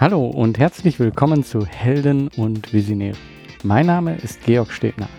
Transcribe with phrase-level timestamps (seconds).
[0.00, 3.18] Hallo und herzlich willkommen zu Helden und Visionäre.
[3.62, 5.10] Mein Name ist Georg Stebner.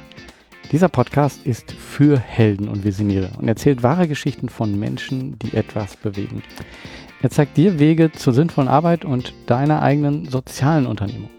[0.72, 5.98] Dieser Podcast ist für Helden und Visionäre und erzählt wahre Geschichten von Menschen, die etwas
[5.98, 6.42] bewegen.
[7.22, 11.30] Er zeigt dir Wege zur sinnvollen Arbeit und deiner eigenen sozialen Unternehmung.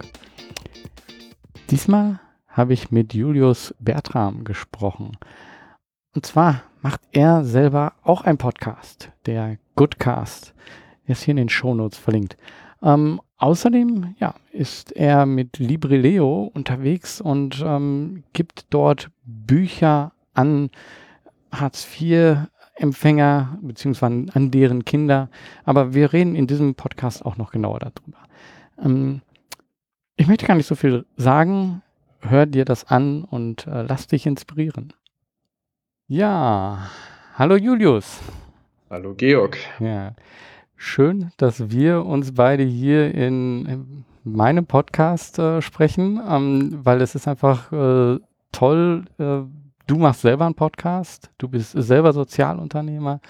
[1.69, 5.19] Diesmal habe ich mit Julius Bertram gesprochen.
[6.15, 10.55] Und zwar macht er selber auch einen Podcast, der Goodcast.
[11.07, 12.37] Er ist hier in den Shownotes verlinkt.
[12.85, 20.71] Ähm, außerdem ja, ist er mit Librileo unterwegs und ähm, gibt dort Bücher an
[21.51, 25.29] Hartz-IV-Empfänger beziehungsweise an deren Kinder.
[25.65, 28.19] Aber wir reden in diesem Podcast auch noch genauer darüber.
[28.81, 29.23] Ähm,
[30.17, 31.83] ich möchte gar nicht so viel sagen.
[32.21, 34.93] Hör dir das an und äh, lass dich inspirieren.
[36.07, 36.89] Ja,
[37.35, 38.21] hallo Julius.
[38.89, 39.59] Hallo Georg.
[39.81, 40.15] Ja,
[40.83, 47.27] schön, dass wir uns beide hier in, meinem Podcast äh, sprechen, ähm, weil es ist
[47.27, 48.19] einfach äh,
[48.53, 49.05] toll.
[49.19, 49.41] Äh,
[49.87, 53.21] du machst selber einen Podcast, du bist selber Sozialunternehmer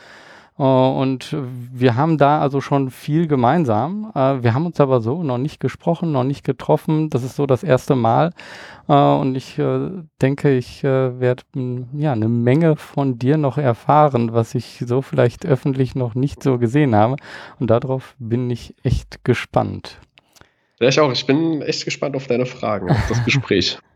[0.61, 1.35] und
[1.73, 4.13] wir haben da also schon viel gemeinsam.
[4.15, 7.09] Äh, wir haben uns aber so noch nicht gesprochen, noch nicht getroffen.
[7.11, 8.33] Das ist so das erste Mal.
[8.89, 9.61] Äh, und ich
[10.21, 11.43] denke, ich werde
[11.95, 16.59] ja eine Menge von dir noch erfahren, was ich so vielleicht öffentlich noch nicht so
[16.59, 17.17] gesehen habe.
[17.59, 19.99] Und darauf bin ich echt gespannt.
[20.81, 21.13] Ja, ich auch.
[21.13, 23.79] Ich bin echt gespannt auf deine Fragen, auf das Gespräch.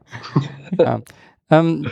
[0.78, 1.00] ja.
[1.50, 1.88] Ähm,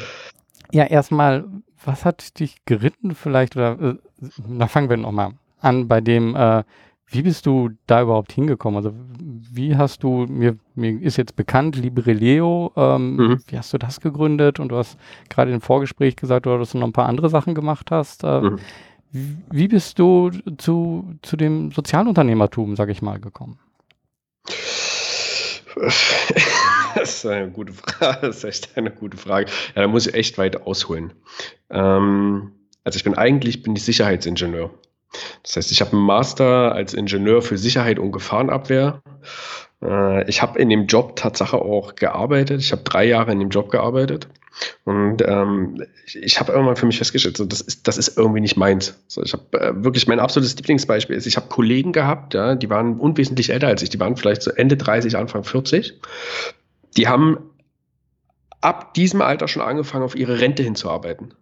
[0.72, 1.44] ja, erstmal,
[1.84, 6.62] was hat dich geritten vielleicht oder da fangen wir nochmal an bei dem, äh,
[7.06, 8.76] wie bist du da überhaupt hingekommen?
[8.76, 13.38] Also wie hast du, mir, mir ist jetzt bekannt, Libreleo, ähm, mhm.
[13.46, 14.58] wie hast du das gegründet?
[14.58, 14.98] Und du hast
[15.28, 18.24] gerade im Vorgespräch gesagt, dass du noch ein paar andere Sachen gemacht hast.
[18.24, 18.58] Äh, mhm.
[19.50, 23.58] Wie bist du zu, zu dem Sozialunternehmertum, sag ich mal, gekommen?
[26.94, 28.18] Das ist eine gute Frage.
[28.26, 29.50] Das ist echt eine gute Frage.
[29.74, 31.12] Ja, da muss ich echt weit ausholen.
[31.68, 32.52] Ähm,
[32.84, 34.70] also ich bin eigentlich bin ich Sicherheitsingenieur.
[35.42, 39.02] Das heißt, ich habe einen Master als Ingenieur für Sicherheit und Gefahrenabwehr.
[39.82, 42.60] Äh, ich habe in dem Job Tatsache auch gearbeitet.
[42.60, 44.28] Ich habe drei Jahre in dem Job gearbeitet.
[44.84, 48.40] Und ähm, ich, ich habe irgendwann für mich festgestellt, so, das, ist, das ist irgendwie
[48.40, 48.94] nicht meins.
[49.08, 52.70] So, ich habe äh, wirklich mein absolutes Lieblingsbeispiel ist, ich habe Kollegen gehabt, ja, die
[52.70, 56.00] waren unwesentlich älter als ich, die waren vielleicht so Ende 30, Anfang 40.
[56.96, 57.38] Die haben
[58.60, 61.34] ab diesem Alter schon angefangen, auf ihre Rente hinzuarbeiten.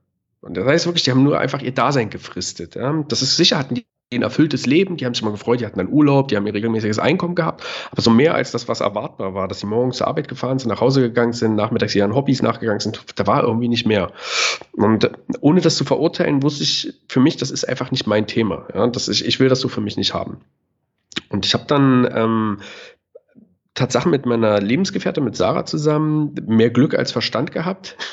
[0.42, 2.74] Und das heißt wirklich, die haben nur einfach ihr Dasein gefristet.
[2.74, 3.04] Ja.
[3.08, 3.86] Das ist sicher, hatten die
[4.16, 6.52] ein erfülltes Leben, die haben sich mal gefreut, die hatten einen Urlaub, die haben ihr
[6.52, 10.06] regelmäßiges Einkommen gehabt, aber so mehr als das, was erwartbar war, dass sie morgens zur
[10.06, 13.68] Arbeit gefahren sind, nach Hause gegangen sind, nachmittags ihren Hobbys nachgegangen sind, da war irgendwie
[13.68, 14.12] nicht mehr.
[14.72, 15.10] Und
[15.40, 18.66] ohne das zu verurteilen, wusste ich für mich, das ist einfach nicht mein Thema.
[18.74, 20.42] Ja, das ist, ich will das so für mich nicht haben.
[21.30, 22.58] Und ich habe dann ähm,
[23.74, 27.96] Tatsache mit meiner Lebensgefährtin, mit Sarah zusammen, mehr Glück als Verstand gehabt.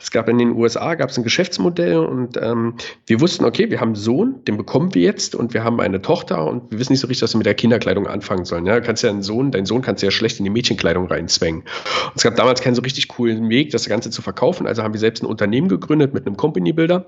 [0.00, 2.74] Es gab in den USA gab es ein Geschäftsmodell und ähm,
[3.06, 6.00] wir wussten, okay, wir haben einen Sohn, den bekommen wir jetzt und wir haben eine
[6.00, 8.66] Tochter und wir wissen nicht so richtig, was wir mit der Kinderkleidung anfangen sollen.
[8.66, 11.62] Ja, du kannst ja einen Sohn, deinen Sohn kannst ja schlecht in die Mädchenkleidung reinzwängen.
[11.62, 14.68] Und es gab damals keinen so richtig coolen Weg, das Ganze zu verkaufen.
[14.68, 17.06] Also haben wir selbst ein Unternehmen gegründet mit einem Company Builder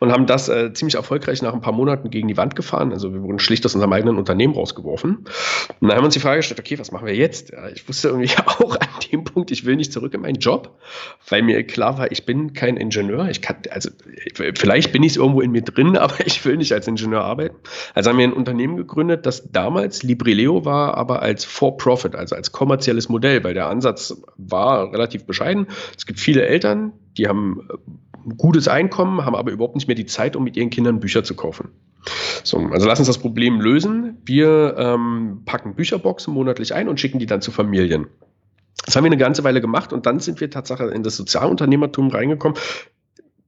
[0.00, 2.92] und haben das äh, ziemlich erfolgreich nach ein paar Monaten gegen die Wand gefahren.
[2.92, 5.16] Also wir wurden schlicht aus unserem eigenen Unternehmen rausgeworfen.
[5.16, 5.28] Und
[5.80, 7.50] dann haben wir uns die Frage gestellt, okay, was machen wir jetzt?
[7.50, 10.78] Ja, ich wusste irgendwie auch an dem Punkt, ich will nicht zurück in meinen Job,
[11.28, 13.28] weil mir klar war, ich bin kein Ingenieur.
[13.28, 13.90] Ich kann, also
[14.34, 17.56] vielleicht bin ich es irgendwo in mir drin, aber ich will nicht als Ingenieur arbeiten.
[17.94, 22.52] Also haben wir ein Unternehmen gegründet, das damals Librileo war, aber als For-Profit, also als
[22.52, 25.66] kommerzielles Modell, weil der Ansatz war relativ bescheiden.
[25.96, 27.68] Es gibt viele Eltern, die haben
[28.36, 31.34] gutes Einkommen, haben aber überhaupt nicht mehr die Zeit, um mit ihren Kindern Bücher zu
[31.34, 31.70] kaufen.
[32.42, 34.18] So, also lass uns das Problem lösen.
[34.24, 38.06] Wir ähm, packen Bücherboxen monatlich ein und schicken die dann zu Familien.
[38.84, 42.08] Das haben wir eine ganze Weile gemacht und dann sind wir tatsächlich in das Sozialunternehmertum
[42.10, 42.58] reingekommen.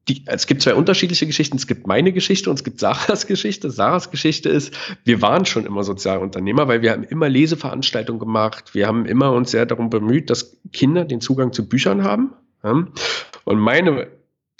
[0.09, 1.57] Die, es gibt zwei unterschiedliche Geschichten.
[1.57, 3.71] Es gibt meine Geschichte und es gibt Sarahs Geschichte.
[3.71, 4.73] Sarahs Geschichte ist,
[5.05, 8.73] wir waren schon immer Sozialunternehmer, weil wir haben immer Leseveranstaltungen gemacht.
[8.73, 12.33] Wir haben immer uns sehr darum bemüht, dass Kinder den Zugang zu Büchern haben.
[12.63, 14.07] Und meine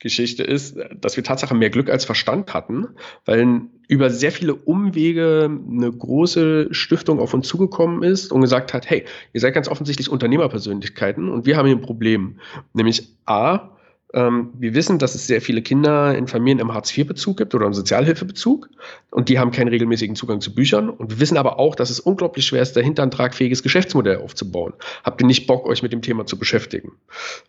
[0.01, 2.89] Geschichte ist, dass wir Tatsache mehr Glück als Verstand hatten,
[3.25, 8.89] weil über sehr viele Umwege eine große Stiftung auf uns zugekommen ist und gesagt hat,
[8.91, 12.41] hey, ihr seid ganz offensichtlich Unternehmerpersönlichkeiten und wir haben hier ein Problem.
[12.75, 13.71] Nämlich A,
[14.13, 17.75] ähm, wir wissen, dass es sehr viele Kinder in Familien im Hartz-IV-Bezug gibt oder im
[17.75, 18.69] Sozialhilfebezug
[19.11, 20.91] und die haben keinen regelmäßigen Zugang zu Büchern.
[20.91, 24.75] Und wir wissen aber auch, dass es unglaublich schwer ist, dahinter ein tragfähiges Geschäftsmodell aufzubauen.
[25.05, 26.93] Habt ihr nicht Bock, euch mit dem Thema zu beschäftigen?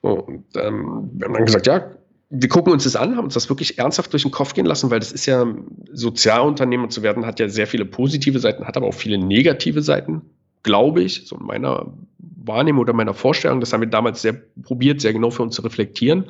[0.02, 1.92] Und ähm, wir haben dann gesagt, ja,
[2.30, 4.92] wir gucken uns das an, haben uns das wirklich ernsthaft durch den Kopf gehen lassen,
[4.92, 5.46] weil das ist ja,
[5.94, 10.22] Sozialunternehmer zu werden, hat ja sehr viele positive Seiten, hat aber auch viele negative Seiten.
[10.64, 15.00] glaube ich, so in meiner Wahrnehmung oder meiner Vorstellung, das haben wir damals sehr probiert,
[15.00, 16.26] sehr genau für uns zu reflektieren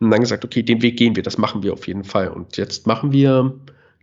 [0.00, 2.28] und dann gesagt, okay, den Weg gehen wir, das machen wir auf jeden Fall.
[2.28, 3.54] Und jetzt machen wir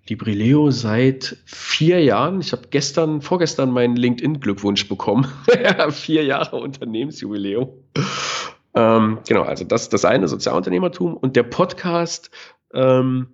[0.08, 2.40] Librileo seit vier Jahren.
[2.40, 5.28] Ich habe gestern, vorgestern meinen LinkedIn-Glückwunsch bekommen.
[5.90, 7.70] vier Jahre Unternehmensjubiläum.
[8.76, 12.30] Ähm, genau, also das das eine, Sozialunternehmertum und der Podcast.
[12.74, 13.28] Ähm,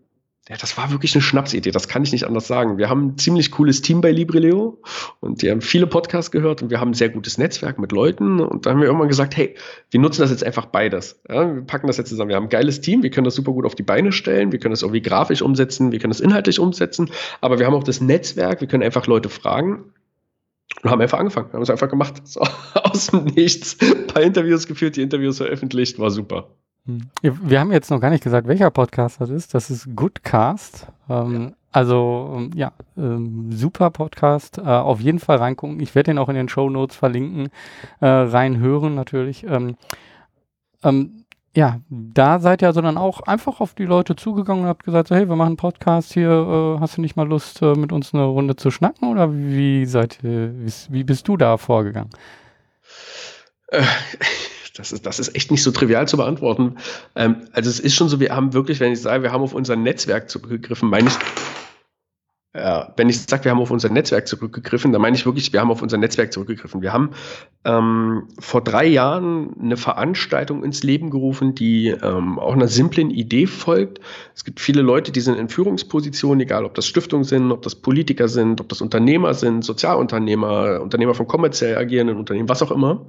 [0.49, 2.77] ja, das war wirklich eine Schnapsidee, das kann ich nicht anders sagen.
[2.77, 4.81] Wir haben ein ziemlich cooles Team bei Librileo
[5.19, 8.39] und die haben viele Podcasts gehört und wir haben ein sehr gutes Netzwerk mit Leuten
[8.39, 9.55] und da haben wir irgendwann gesagt, hey,
[9.91, 11.21] wir nutzen das jetzt einfach beides.
[11.29, 12.29] Ja, wir packen das jetzt zusammen.
[12.29, 14.59] Wir haben ein geiles Team, wir können das super gut auf die Beine stellen, wir
[14.59, 18.01] können das irgendwie grafisch umsetzen, wir können das inhaltlich umsetzen, aber wir haben auch das
[18.01, 19.94] Netzwerk, wir können einfach Leute fragen
[20.83, 22.21] und haben einfach angefangen, haben es einfach gemacht.
[22.25, 22.41] So,
[22.73, 23.77] aus dem Nichts.
[23.81, 26.47] Ein paar Interviews geführt, die Interviews veröffentlicht, war super.
[26.85, 27.09] Hm.
[27.21, 29.53] Wir haben jetzt noch gar nicht gesagt, welcher Podcast das ist.
[29.53, 30.88] Das ist Goodcast.
[31.09, 31.51] Ähm, ja.
[31.71, 34.57] Also ähm, ja, ähm, super Podcast.
[34.57, 35.79] Äh, auf jeden Fall reingucken.
[35.79, 37.50] Ich werde den auch in den Show Notes verlinken.
[38.00, 39.45] Äh, reinhören natürlich.
[39.45, 39.77] Ähm,
[40.83, 41.20] ähm,
[41.53, 45.15] ja, da seid ihr sondern auch einfach auf die Leute zugegangen und habt gesagt, so,
[45.15, 48.13] hey, wir machen einen Podcast hier, äh, hast du nicht mal Lust, äh, mit uns
[48.13, 49.09] eine Runde zu schnacken?
[49.09, 50.53] Oder wie seid ihr,
[50.89, 52.09] wie, bist du da vorgegangen?
[53.68, 53.83] Äh,
[54.75, 56.77] das ist, das ist echt nicht so trivial zu beantworten.
[57.15, 59.54] Ähm, also es ist schon so, wir haben wirklich, wenn ich sage, wir haben auf
[59.54, 61.15] unser Netzwerk zurückgegriffen, meine ich,
[62.53, 65.62] ja, wenn ich sage, wir haben auf unser Netzwerk zurückgegriffen, dann meine ich wirklich, wir
[65.62, 66.81] haben auf unser Netzwerk zurückgegriffen.
[66.81, 67.12] Wir haben
[67.63, 73.48] ähm, vor drei Jahren eine Veranstaltung ins Leben gerufen, die ähm, auch einer simplen Idee
[73.48, 74.01] folgt.
[74.36, 77.75] Es gibt viele Leute, die sind in Führungspositionen, egal ob das Stiftungen sind, ob das
[77.75, 83.06] Politiker sind, ob das Unternehmer sind, Sozialunternehmer, Unternehmer von kommerziell agierenden Unternehmen, was auch immer.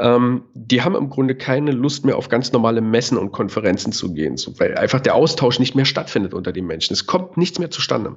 [0.00, 4.12] Ähm, die haben im Grunde keine Lust mehr auf ganz normale Messen und Konferenzen zu
[4.12, 6.92] gehen, so, weil einfach der Austausch nicht mehr stattfindet unter den Menschen.
[6.94, 8.16] Es kommt nichts mehr zustande.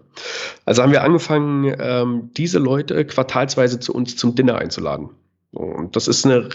[0.65, 5.09] Also haben wir angefangen, ähm, diese Leute quartalsweise zu uns zum Dinner einzuladen.
[5.51, 6.49] Und das ist eine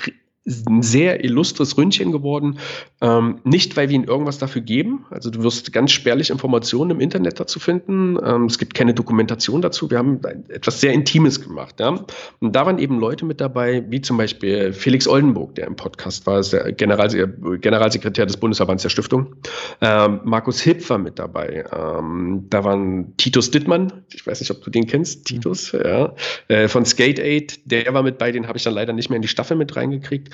[0.47, 2.59] ein sehr illustres Ründchen geworden.
[3.01, 5.05] Ähm, nicht, weil wir ihnen irgendwas dafür geben.
[5.11, 8.19] Also du wirst ganz spärlich Informationen im Internet dazu finden.
[8.25, 9.91] Ähm, es gibt keine Dokumentation dazu.
[9.91, 11.81] Wir haben etwas sehr Intimes gemacht.
[11.81, 12.05] Ja?
[12.41, 16.27] Und da waren eben Leute mit dabei, wie zum Beispiel Felix Oldenburg, der im Podcast
[16.27, 17.29] war, ist der Generalse
[17.61, 19.35] Generalsekretär des Bundesverbands der Stiftung.
[19.81, 21.65] Ähm, Markus Hipp war mit dabei.
[21.73, 26.15] Ähm, da waren Titus Dittmann, ich weiß nicht, ob du den kennst, Titus, ja,
[26.49, 29.17] äh, von Skate Aid, der war mit bei, den habe ich dann leider nicht mehr
[29.17, 30.28] in die Staffel mit reingekriegt.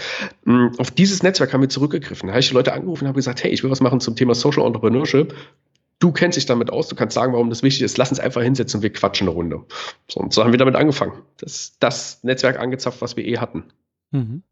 [0.44, 2.28] Mm, auf dieses Netzwerk haben wir zurückgegriffen.
[2.28, 4.16] Da habe ich die Leute angerufen und habe gesagt, hey, ich will was machen zum
[4.16, 5.34] Thema Social Entrepreneurship.
[6.00, 7.96] Du kennst dich damit aus, du kannst sagen, warum das wichtig ist.
[7.96, 9.64] Lass uns einfach hinsetzen und wir quatschen eine Runde.
[10.08, 11.22] So, und so haben wir damit angefangen.
[11.38, 13.64] Das das Netzwerk angezapft, was wir eh hatten.
[14.10, 14.42] Mhm.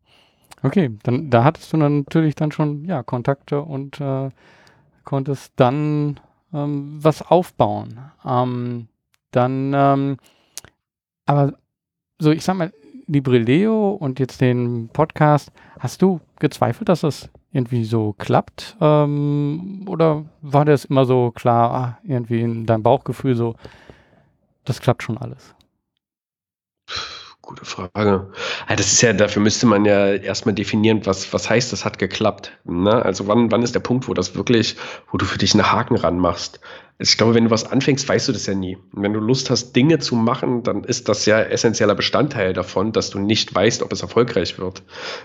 [0.62, 4.30] Okay, dann da hattest du dann natürlich dann schon ja, Kontakte und äh,
[5.04, 6.20] konntest dann
[6.52, 7.98] ähm, was aufbauen.
[8.24, 8.88] Ähm,
[9.32, 10.16] dann, ähm,
[11.26, 11.54] aber
[12.18, 12.72] so, ich sag mal,
[13.12, 18.76] Librileo und jetzt den Podcast, hast du gezweifelt, dass das irgendwie so klappt?
[18.80, 23.54] Ähm, oder war das immer so klar, ah, irgendwie in deinem Bauchgefühl so,
[24.64, 25.54] das klappt schon alles?
[27.42, 28.30] Gute Frage.
[28.68, 32.52] Das ist ja, dafür müsste man ja erstmal definieren, was, was heißt, das hat geklappt.
[32.64, 33.04] Ne?
[33.04, 34.76] Also wann, wann ist der Punkt, wo das wirklich,
[35.10, 36.60] wo du für dich einen Haken ranmachst?
[37.02, 38.78] Ich glaube, wenn du was anfängst, weißt du das ja nie.
[38.94, 42.92] Und wenn du Lust hast, Dinge zu machen, dann ist das ja essentieller Bestandteil davon,
[42.92, 44.82] dass du nicht weißt, ob es erfolgreich wird.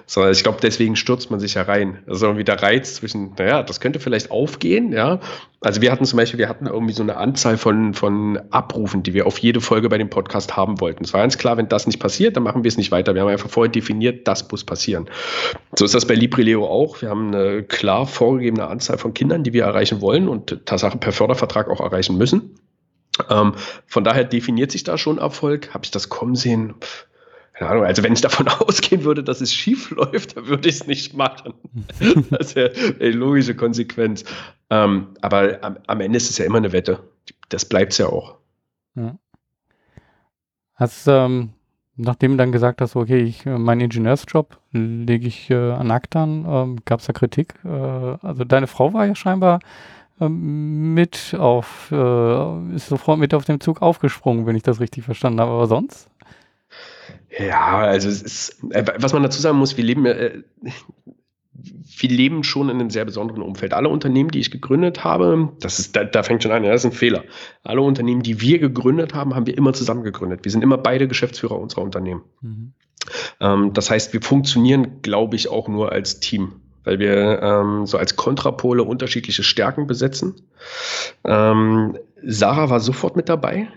[0.07, 1.99] Sondern ich glaube, deswegen stürzt man sich ja rein.
[2.07, 5.19] Also irgendwie der Reiz zwischen, naja, das könnte vielleicht aufgehen, ja.
[5.59, 9.15] Also wir hatten zum Beispiel, wir hatten irgendwie so eine Anzahl von, von Abrufen, die
[9.15, 11.03] wir auf jede Folge bei dem Podcast haben wollten.
[11.03, 13.15] Es war ganz klar, wenn das nicht passiert, dann machen wir es nicht weiter.
[13.15, 15.09] Wir haben einfach vorher definiert, das muss passieren.
[15.75, 17.01] So ist das bei Librileo auch.
[17.01, 21.11] Wir haben eine klar vorgegebene Anzahl von Kindern, die wir erreichen wollen und Tatsache per
[21.11, 22.59] Fördervertrag Tag auch erreichen müssen.
[23.29, 23.55] Ähm,
[23.85, 25.73] von daher definiert sich da schon Erfolg.
[25.73, 26.75] Habe ich das kommen sehen?
[27.57, 30.75] keine Ahnung, also wenn ich davon ausgehen würde, dass es schief läuft, dann würde ich
[30.75, 31.53] es nicht machen.
[32.29, 34.23] das wäre eine logische Konsequenz.
[34.69, 36.99] Ähm, aber am, am, Ende ist es ja immer eine Wette.
[37.49, 38.37] Das bleibt es ja auch.
[38.95, 39.17] Ja.
[40.75, 41.53] Hast, ähm,
[41.95, 46.45] nachdem du dann gesagt hast, okay, ich, äh, meinen Ingenieursjob lege ich äh, an Aktan,
[46.47, 47.55] ähm, gab es da Kritik?
[47.65, 49.59] Äh, also deine Frau war ja scheinbar
[50.19, 55.39] mit auf, äh, ist sofort mit auf dem Zug aufgesprungen, wenn ich das richtig verstanden
[55.39, 55.51] habe.
[55.51, 56.09] Aber sonst?
[57.37, 60.41] Ja, also es ist, äh, was man dazu sagen muss, wir leben, äh,
[61.53, 63.73] wir leben schon in einem sehr besonderen Umfeld.
[63.73, 66.83] Alle Unternehmen, die ich gegründet habe, das ist, da, da fängt schon an, ja, das
[66.83, 67.23] ist ein Fehler.
[67.63, 70.43] Alle Unternehmen, die wir gegründet haben, haben wir immer zusammen gegründet.
[70.43, 72.23] Wir sind immer beide Geschäftsführer unserer Unternehmen.
[72.41, 72.73] Mhm.
[73.39, 77.97] Ähm, das heißt, wir funktionieren, glaube ich, auch nur als Team weil wir ähm, so
[77.97, 80.35] als Kontrapole unterschiedliche Stärken besetzen.
[81.25, 83.67] Ähm, Sarah war sofort mit dabei.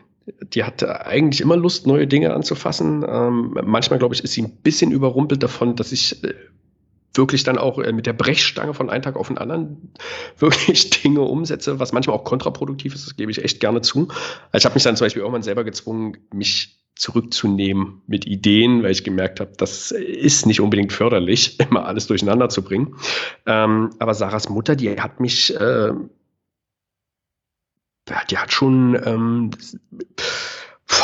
[0.55, 3.05] Die hat eigentlich immer Lust, neue Dinge anzufassen.
[3.07, 6.35] Ähm, manchmal, glaube ich, ist sie ein bisschen überrumpelt davon, dass ich äh,
[7.15, 9.93] wirklich dann auch äh, mit der Brechstange von einem Tag auf den anderen
[10.39, 14.07] wirklich Dinge umsetze, was manchmal auch kontraproduktiv ist, das gebe ich echt gerne zu.
[14.53, 18.91] Also ich habe mich dann zum Beispiel irgendwann selber gezwungen, mich zurückzunehmen mit Ideen, weil
[18.91, 22.97] ich gemerkt habe, das ist nicht unbedingt förderlich, immer alles durcheinander zu bringen.
[23.47, 25.93] Ähm, aber Sarahs Mutter, die hat mich, äh,
[28.31, 29.51] die hat schon ähm,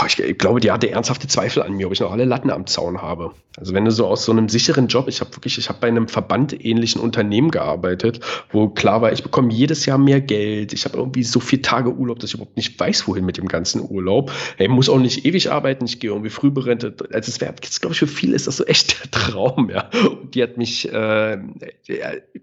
[0.07, 3.01] ich, glaube, die hatte ernsthafte Zweifel an mir, ob ich noch alle Latten am Zaun
[3.01, 3.33] habe.
[3.57, 5.89] Also wenn du so aus so einem sicheren Job, ich habe wirklich, ich habe bei
[5.89, 10.99] einem verbandähnlichen Unternehmen gearbeitet, wo klar war, ich bekomme jedes Jahr mehr Geld, ich habe
[10.99, 14.33] irgendwie so viele Tage Urlaub, dass ich überhaupt nicht weiß, wohin mit dem ganzen Urlaub.
[14.59, 17.03] Ich muss auch nicht ewig arbeiten, ich gehe irgendwie früh berentet.
[17.15, 19.89] Also es wäre jetzt, glaube ich, für viele ist das so echt der Traum, ja.
[20.11, 21.39] Und die hat mich, äh,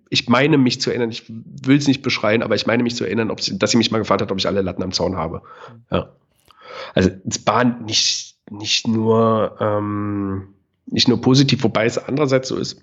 [0.09, 3.03] ich meine mich zu erinnern, ich will es nicht beschreien, aber ich meine mich zu
[3.03, 5.17] erinnern, ob sie, dass sie mich mal gefragt hat, ob ich alle Latten am Zaun
[5.17, 5.41] habe.
[5.91, 6.09] Ja
[6.93, 10.53] also es war nicht, nicht nur, ähm,
[10.85, 12.81] nicht nur positiv, wobei es andererseits so ist,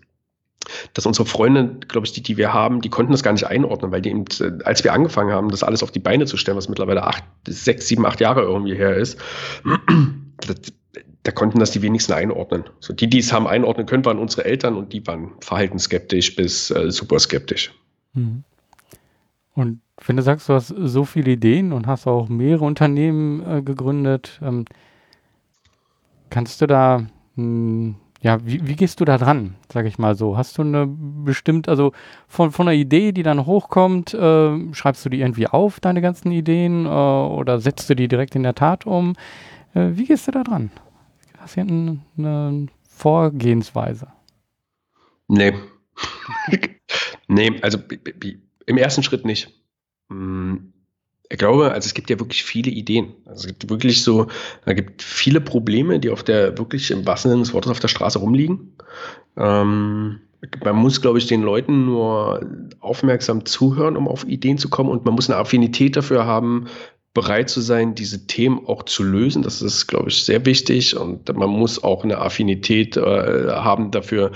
[0.94, 3.92] dass unsere Freunde, glaube ich, die, die wir haben, die konnten das gar nicht einordnen,
[3.92, 6.56] weil die eben, äh, als wir angefangen haben, das alles auf die Beine zu stellen,
[6.56, 9.18] was mittlerweile acht, sechs, sieben, acht Jahre irgendwie her ist,
[10.46, 10.72] das,
[11.22, 12.64] da konnten das die wenigsten einordnen.
[12.80, 16.70] So, die, die es haben einordnen können, waren unsere Eltern und die waren verhaltensskeptisch bis
[16.70, 17.72] äh, super skeptisch.
[18.14, 18.44] Mhm.
[19.54, 23.62] Und wenn du sagst, du hast so viele Ideen und hast auch mehrere Unternehmen äh,
[23.62, 24.64] gegründet, ähm,
[26.30, 30.14] kannst du da, mh, hm, ja, wie, wie, gehst du da dran, sag ich mal
[30.14, 30.36] so?
[30.36, 31.92] Hast du eine bestimmt, also
[32.28, 36.30] von, von einer Idee, die dann hochkommt, äh, schreibst du die irgendwie auf, deine ganzen
[36.30, 39.14] Ideen, äh, oder setzt du die direkt in der Tat um?
[39.74, 40.70] Äh, wie gehst du da dran?
[41.38, 44.08] Hast du eine, eine Vorgehensweise?
[45.28, 45.54] Nee.
[47.28, 47.78] nee, also
[48.70, 49.52] im ersten Schritt nicht.
[50.08, 50.72] Hm,
[51.28, 53.14] ich glaube, also es gibt ja wirklich viele Ideen.
[53.24, 54.26] Also es gibt wirklich so,
[54.64, 57.88] es gibt viele Probleme, die auf der, wirklich im wahrsten Sinne des Wortes auf der
[57.88, 58.76] Straße rumliegen.
[59.36, 60.20] Ähm,
[60.64, 62.40] man muss, glaube ich, den Leuten nur
[62.80, 66.66] aufmerksam zuhören, um auf Ideen zu kommen und man muss eine Affinität dafür haben,
[67.12, 69.42] bereit zu sein, diese Themen auch zu lösen.
[69.42, 70.96] Das ist, glaube ich, sehr wichtig.
[70.96, 74.30] Und man muss auch eine Affinität äh, haben dafür,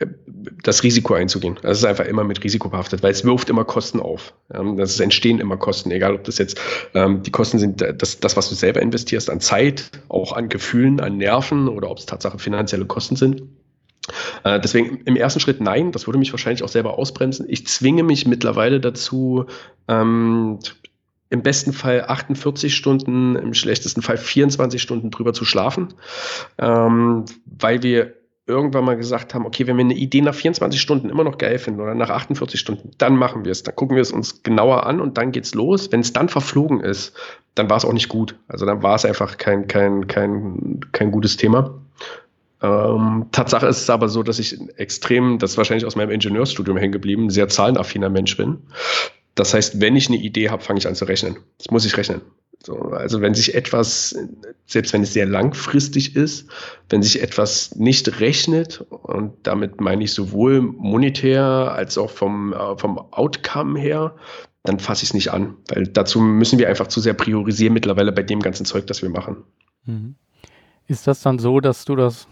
[0.00, 0.06] äh,
[0.62, 1.58] das Risiko einzugehen.
[1.62, 4.34] Das ist einfach immer mit Risiko behaftet, weil es wirft immer Kosten auf.
[4.52, 6.60] Ähm, das entstehen immer Kosten, egal ob das jetzt
[6.94, 10.50] ähm, die Kosten sind, äh, das, das, was du selber investierst an Zeit, auch an
[10.50, 13.42] Gefühlen, an Nerven oder ob es Tatsache finanzielle Kosten sind.
[14.44, 17.46] Äh, deswegen im ersten Schritt nein, das würde mich wahrscheinlich auch selber ausbremsen.
[17.48, 19.46] Ich zwinge mich mittlerweile dazu,
[19.88, 20.58] ähm,
[21.30, 25.94] im besten Fall 48 Stunden, im schlechtesten Fall 24 Stunden drüber zu schlafen,
[26.58, 28.14] ähm, weil wir
[28.46, 31.58] irgendwann mal gesagt haben, okay, wenn wir eine Idee nach 24 Stunden immer noch geil
[31.58, 34.86] finden oder nach 48 Stunden, dann machen wir es, dann gucken wir es uns genauer
[34.86, 35.92] an und dann geht's los.
[35.92, 37.16] Wenn es dann verflogen ist,
[37.54, 38.34] dann war es auch nicht gut.
[38.48, 41.80] Also dann war es einfach kein, kein, kein, kein gutes Thema.
[42.62, 46.76] Ähm, Tatsache ist es aber so, dass ich extrem, das ist wahrscheinlich aus meinem Ingenieurstudium
[46.76, 48.58] hängen geblieben, sehr zahlenaffiner Mensch bin.
[49.34, 51.38] Das heißt, wenn ich eine Idee habe, fange ich an zu rechnen.
[51.58, 52.20] Das muss ich rechnen.
[52.62, 54.14] So, also wenn sich etwas,
[54.66, 56.46] selbst wenn es sehr langfristig ist,
[56.90, 62.76] wenn sich etwas nicht rechnet, und damit meine ich sowohl monetär als auch vom, äh,
[62.76, 64.14] vom Outcome her,
[64.62, 65.56] dann fasse ich es nicht an.
[65.68, 69.08] Weil dazu müssen wir einfach zu sehr priorisieren mittlerweile bei dem ganzen Zeug, das wir
[69.08, 69.44] machen.
[69.86, 70.16] Mhm.
[70.86, 72.26] Ist das dann so, dass du das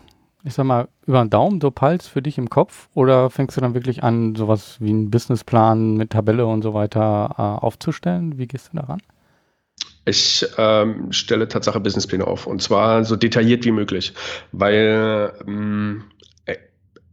[0.45, 3.61] ich sag mal, über den Daumen so peilst für dich im Kopf oder fängst du
[3.61, 8.38] dann wirklich an, sowas wie einen Businessplan mit Tabelle und so weiter äh, aufzustellen?
[8.38, 9.00] Wie gehst du daran?
[10.04, 14.14] Ich ähm, stelle Tatsache Businesspläne auf und zwar so detailliert wie möglich,
[14.52, 16.04] weil ähm,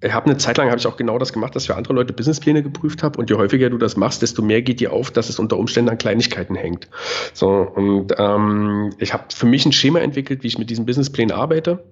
[0.02, 1.94] ich habe eine Zeit lang habe ich auch genau das gemacht, dass ich für andere
[1.94, 5.10] Leute Businesspläne geprüft habe und je häufiger du das machst, desto mehr geht dir auf,
[5.10, 6.88] dass es unter Umständen an Kleinigkeiten hängt.
[7.34, 11.36] So und ähm, ich habe für mich ein Schema entwickelt, wie ich mit diesen Businessplänen
[11.36, 11.84] arbeite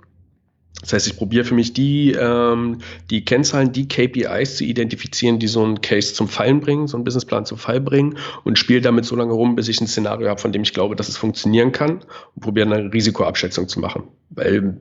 [0.83, 5.47] das heißt, ich probiere für mich die, ähm, die Kennzahlen, die KPIs zu identifizieren, die
[5.47, 9.05] so einen Case zum Fallen bringen, so einen Businessplan zum Fall bringen und spiele damit
[9.05, 11.71] so lange rum, bis ich ein Szenario habe, von dem ich glaube, dass es funktionieren
[11.71, 12.01] kann
[12.35, 14.03] und probiere eine Risikoabschätzung zu machen.
[14.29, 14.77] Weil,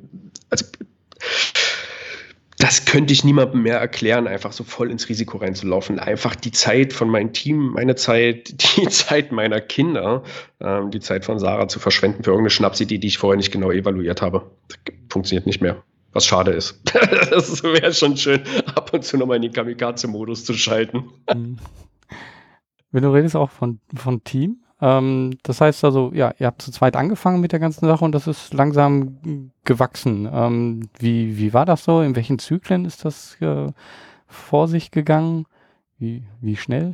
[0.51, 0.65] also,
[2.59, 6.01] das könnte ich niemandem mehr erklären, einfach so voll ins Risiko reinzulaufen.
[6.01, 10.25] Einfach die Zeit von meinem Team, meine Zeit, die Zeit meiner Kinder,
[10.61, 13.71] ähm, die Zeit von Sarah zu verschwenden für irgendeine Schnapsidee, die ich vorher nicht genau
[13.71, 14.51] evaluiert habe.
[14.67, 14.79] Das
[15.09, 15.83] funktioniert nicht mehr.
[16.13, 16.81] Was schade ist.
[17.31, 18.43] das wäre schon schön,
[18.75, 21.11] ab und zu nochmal in den Kamikaze-Modus zu schalten.
[21.33, 21.59] Mhm.
[22.91, 26.73] Wenn du redest auch von, von Team, ähm, das heißt also, ja, ihr habt zu
[26.73, 30.29] zweit angefangen mit der ganzen Sache und das ist langsam gewachsen.
[30.31, 32.03] Ähm, wie, wie war das so?
[32.03, 33.69] In welchen Zyklen ist das äh,
[34.27, 35.47] vor sich gegangen?
[35.99, 36.93] Wie, wie schnell?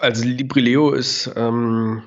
[0.00, 2.02] Also Librileo ist ähm,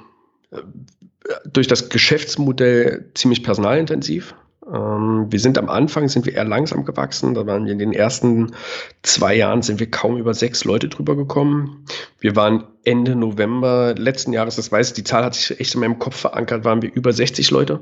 [1.46, 4.36] durch das Geschäftsmodell ziemlich personalintensiv.
[4.72, 7.34] Ähm, wir sind am Anfang, sind wir eher langsam gewachsen.
[7.34, 8.54] Da waren wir in den ersten
[9.02, 11.86] zwei Jahren sind wir kaum über sechs Leute drüber gekommen.
[12.20, 15.82] Wir waren Ende November letzten Jahres, das weiß ich, die Zahl hat sich echt in
[15.82, 17.82] meinem Kopf verankert, waren wir über 60 Leute.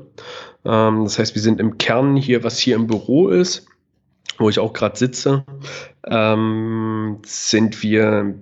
[0.64, 3.66] Ähm, das heißt, wir sind im Kern hier, was hier im Büro ist,
[4.38, 5.44] wo ich auch gerade sitze,
[6.06, 8.34] ähm, sind wir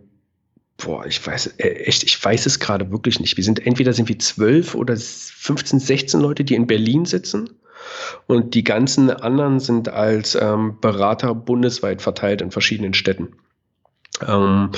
[0.82, 3.36] Boah, ich weiß, äh, echt, ich weiß es gerade wirklich nicht.
[3.36, 7.50] Wir sind entweder sind wir zwölf oder 15, 16 Leute, die in Berlin sitzen.
[8.26, 13.34] Und die ganzen anderen sind als ähm, Berater bundesweit verteilt in verschiedenen Städten.
[14.26, 14.70] Ähm,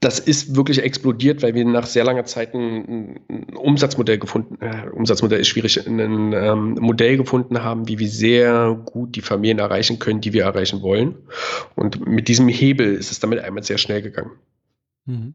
[0.00, 4.88] das ist wirklich explodiert, weil wir nach sehr langer Zeit ein, ein Umsatzmodell gefunden, äh,
[4.90, 9.98] Umsatzmodell ist schwierig, ein ähm, Modell gefunden haben, wie wir sehr gut die Familien erreichen
[9.98, 11.16] können, die wir erreichen wollen.
[11.74, 14.32] Und mit diesem Hebel ist es damit einmal sehr schnell gegangen.
[15.06, 15.34] Mhm.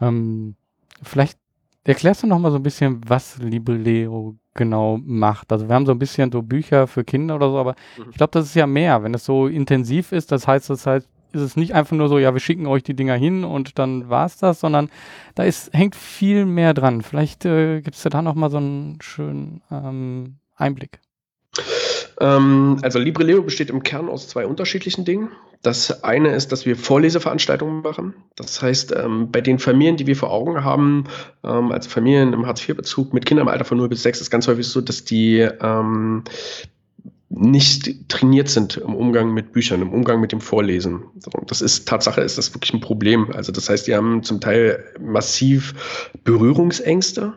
[0.00, 0.54] Ähm,
[1.02, 1.38] vielleicht
[1.84, 5.52] erklärst du noch mal so ein bisschen, was Libreleo genau macht.
[5.52, 8.06] Also wir haben so ein bisschen so Bücher für Kinder oder so, aber mhm.
[8.10, 9.02] ich glaube, das ist ja mehr.
[9.02, 12.18] Wenn es so intensiv ist, das heißt, das heißt, ist es nicht einfach nur so,
[12.18, 14.88] ja, wir schicken euch die Dinger hin und dann war es das, sondern
[15.34, 17.02] da ist, hängt viel mehr dran.
[17.02, 21.00] Vielleicht äh, gibt es ja da noch mal so einen schönen ähm, Einblick.
[22.20, 25.30] Ähm, also Libreleo besteht im Kern aus zwei unterschiedlichen Dingen.
[25.62, 28.14] Das eine ist, dass wir Vorleseveranstaltungen machen.
[28.36, 31.04] Das heißt, ähm, bei den Familien, die wir vor Augen haben,
[31.44, 34.46] ähm, also Familien im Hartz-IV-Bezug mit Kindern im Alter von 0 bis 6, ist ganz
[34.48, 36.24] häufig so, dass die ähm,
[37.28, 41.02] nicht trainiert sind im Umgang mit Büchern, im Umgang mit dem Vorlesen.
[41.46, 43.32] Das ist Tatsache, ist das wirklich ein Problem.
[43.32, 45.74] Also das heißt, die haben zum Teil massiv
[46.22, 47.34] Berührungsängste,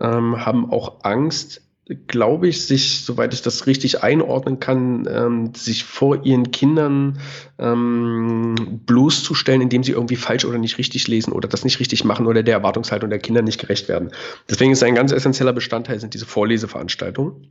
[0.00, 1.65] ähm, haben auch Angst,
[2.08, 7.20] glaube ich, sich, soweit ich das richtig einordnen kann, ähm, sich vor ihren Kindern
[7.58, 12.26] ähm, bloßzustellen, indem sie irgendwie falsch oder nicht richtig lesen oder das nicht richtig machen
[12.26, 14.10] oder der Erwartungshaltung der Kinder nicht gerecht werden.
[14.50, 17.50] Deswegen ist ein ganz essentieller Bestandteil sind diese Vorleseveranstaltungen.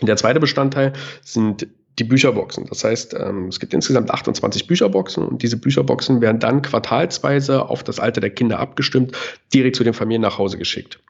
[0.00, 1.66] Der zweite Bestandteil sind
[1.98, 2.66] die Bücherboxen.
[2.66, 7.82] Das heißt, ähm, es gibt insgesamt 28 Bücherboxen und diese Bücherboxen werden dann quartalsweise auf
[7.82, 9.16] das Alter der Kinder abgestimmt,
[9.52, 11.00] direkt zu den Familien nach Hause geschickt.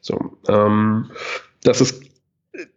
[0.00, 1.10] So, ähm,
[1.64, 2.07] das ist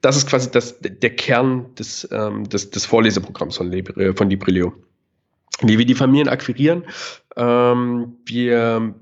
[0.01, 4.73] das ist quasi das, der Kern des, ähm, des, des Vorleseprogramms von, Libre, von Librilio.
[5.61, 6.85] Wie wir die Familien akquirieren,
[7.35, 8.95] ähm, wir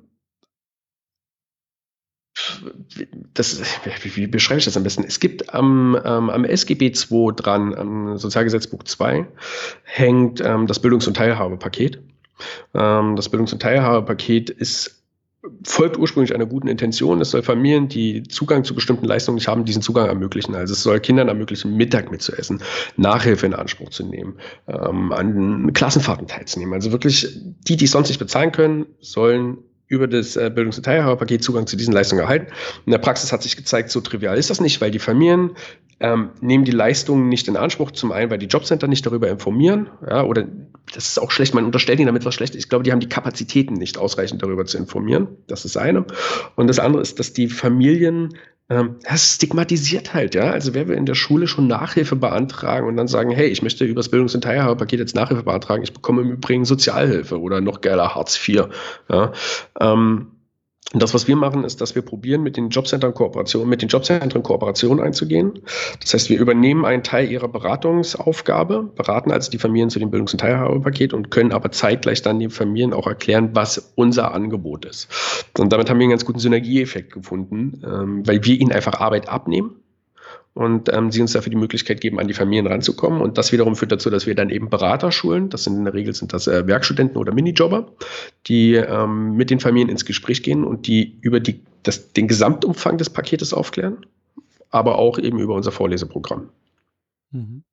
[3.33, 3.61] das,
[4.03, 5.03] wie, wie beschreibe ich das am besten?
[5.03, 9.27] Es gibt am, ähm, am SGB II dran, am Sozialgesetzbuch 2,
[9.83, 12.01] hängt ähm, das Bildungs- und Teilhabepaket.
[12.73, 14.98] Ähm, das Bildungs- und Teilhabepaket ist
[15.63, 17.21] folgt ursprünglich einer guten Intention.
[17.21, 20.54] Es soll Familien, die Zugang zu bestimmten Leistungen nicht haben, diesen Zugang ermöglichen.
[20.56, 22.62] Also es soll Kindern ermöglichen, Mittag mitzuessen,
[22.97, 24.36] Nachhilfe in Anspruch zu nehmen,
[24.67, 26.73] ähm, an Klassenfahrten teilzunehmen.
[26.73, 30.84] Also wirklich, die, die es sonst nicht bezahlen können, sollen über das äh, Bildungs- und
[30.84, 32.52] Teilhaberpaket Zugang zu diesen Leistungen erhalten.
[32.86, 35.52] In der Praxis hat sich gezeigt, so trivial ist das nicht, weil die Familien
[35.99, 37.91] ähm, nehmen die Leistungen nicht in Anspruch.
[37.91, 40.45] Zum einen, weil die Jobcenter nicht darüber informieren, ja, oder
[40.93, 42.56] das ist auch schlecht, man unterstellt ihnen damit was schlecht.
[42.56, 45.28] Ich glaube, die haben die Kapazitäten nicht ausreichend darüber zu informieren.
[45.47, 46.06] Das ist eine.
[46.56, 48.34] Und das andere ist, dass die Familien
[48.69, 50.52] ähm, das stigmatisiert halt, ja.
[50.52, 53.84] Also wer will in der Schule schon Nachhilfe beantragen und dann sagen, hey, ich möchte
[53.84, 57.82] über das Bildungs- und Teilhabepaket jetzt Nachhilfe beantragen, ich bekomme im Übrigen Sozialhilfe oder noch
[57.82, 58.67] geiler Hartz IV.
[59.10, 59.34] Ja.
[59.80, 60.28] Ähm,
[60.91, 63.89] und das, was wir machen, ist, dass wir probieren, mit den Jobcentern Kooperation, mit den
[63.89, 65.59] Jobcentern Kooperation einzugehen.
[66.01, 70.33] Das heißt, wir übernehmen einen Teil ihrer Beratungsaufgabe, beraten also die Familien zu dem Bildungs-
[70.33, 75.09] und Teilhabepaket und können aber zeitgleich dann den Familien auch erklären, was unser Angebot ist.
[75.59, 79.29] Und damit haben wir einen ganz guten Synergieeffekt gefunden, ähm, weil wir ihnen einfach Arbeit
[79.29, 79.78] abnehmen
[80.53, 83.21] und ähm, sie uns dafür die Möglichkeit geben, an die Familien ranzukommen.
[83.21, 85.49] Und das wiederum führt dazu, dass wir dann eben Berater schulen.
[85.49, 87.91] Das sind in der Regel sind das äh, Werkstudenten oder Minijobber,
[88.47, 92.97] die ähm, mit den Familien ins Gespräch gehen und die über die, das, den Gesamtumfang
[92.97, 94.05] des Paketes aufklären,
[94.69, 96.49] aber auch eben über unser Vorleseprogramm.
[97.31, 97.63] Mhm.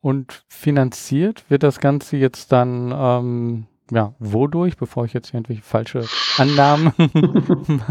[0.00, 6.04] Und finanziert wird das Ganze jetzt dann, ähm, ja, wodurch, bevor ich jetzt irgendwelche falsche
[6.36, 6.92] Annahmen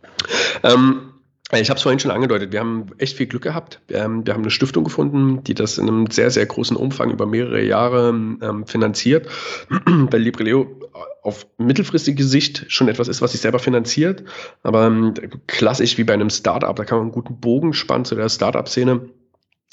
[0.62, 1.09] ähm,
[1.52, 3.80] ich habe es vorhin schon angedeutet, wir haben echt viel Glück gehabt.
[3.88, 7.10] Wir haben, wir haben eine Stiftung gefunden, die das in einem sehr, sehr großen Umfang
[7.10, 9.28] über mehrere Jahre ähm, finanziert,
[9.86, 10.66] weil Libreleo
[11.22, 14.24] auf mittelfristige Sicht schon etwas ist, was sich selber finanziert.
[14.62, 15.14] Aber ähm,
[15.46, 19.08] klassisch wie bei einem Startup, da kann man einen guten Bogen spannen zu der Startup-Szene.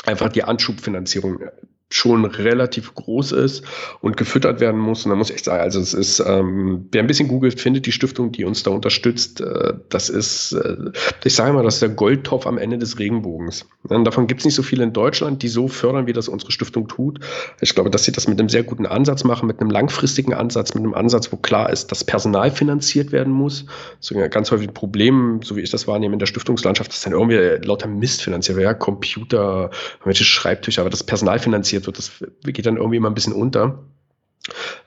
[0.06, 1.42] Einfach die Anschubfinanzierung
[1.90, 3.64] schon relativ groß ist
[4.02, 5.06] und gefüttert werden muss.
[5.06, 7.86] Und da muss ich echt sagen, also es ist, ähm, wer ein bisschen googelt, findet
[7.86, 9.40] die Stiftung, die uns da unterstützt.
[9.40, 10.76] Äh, das ist, äh,
[11.24, 13.66] ich sage mal, das ist der Goldtopf am Ende des Regenbogens.
[13.84, 16.52] Und davon gibt es nicht so viele in Deutschland, die so fördern, wie das unsere
[16.52, 17.20] Stiftung tut.
[17.62, 20.74] Ich glaube, dass sie das mit einem sehr guten Ansatz machen, mit einem langfristigen Ansatz,
[20.74, 23.66] mit einem Ansatz, wo klar ist, dass Personal finanziert werden muss.
[24.02, 27.02] Das ist ganz häufig ein Problem, so wie ich das wahrnehme in der Stiftungslandschaft, dass
[27.02, 29.72] dann irgendwie lauter Mist finanziert wird, ja, Computer,
[30.06, 31.98] Schreibtücher, aber das Personal finanziert finanziert wird.
[31.98, 33.80] Das geht dann irgendwie immer ein bisschen unter.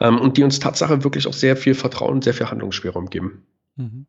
[0.00, 3.42] Ähm, und die uns Tatsache wirklich auch sehr viel Vertrauen, sehr viel Handlungsspielraum geben.
[3.76, 4.06] Mhm.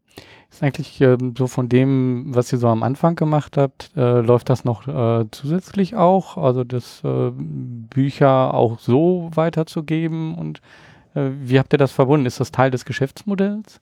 [0.50, 4.50] Ist eigentlich äh, so von dem, was ihr so am Anfang gemacht habt, äh, läuft
[4.50, 6.38] das noch äh, zusätzlich auch?
[6.38, 10.62] Also das äh, Bücher auch so weiterzugeben und
[11.16, 12.26] äh, wie habt ihr das verbunden?
[12.26, 13.80] Ist das Teil des Geschäftsmodells?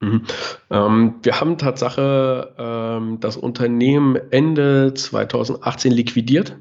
[0.00, 0.22] Mhm.
[0.70, 6.56] Ähm, wir haben Tatsache ähm, das Unternehmen Ende 2018 liquidiert.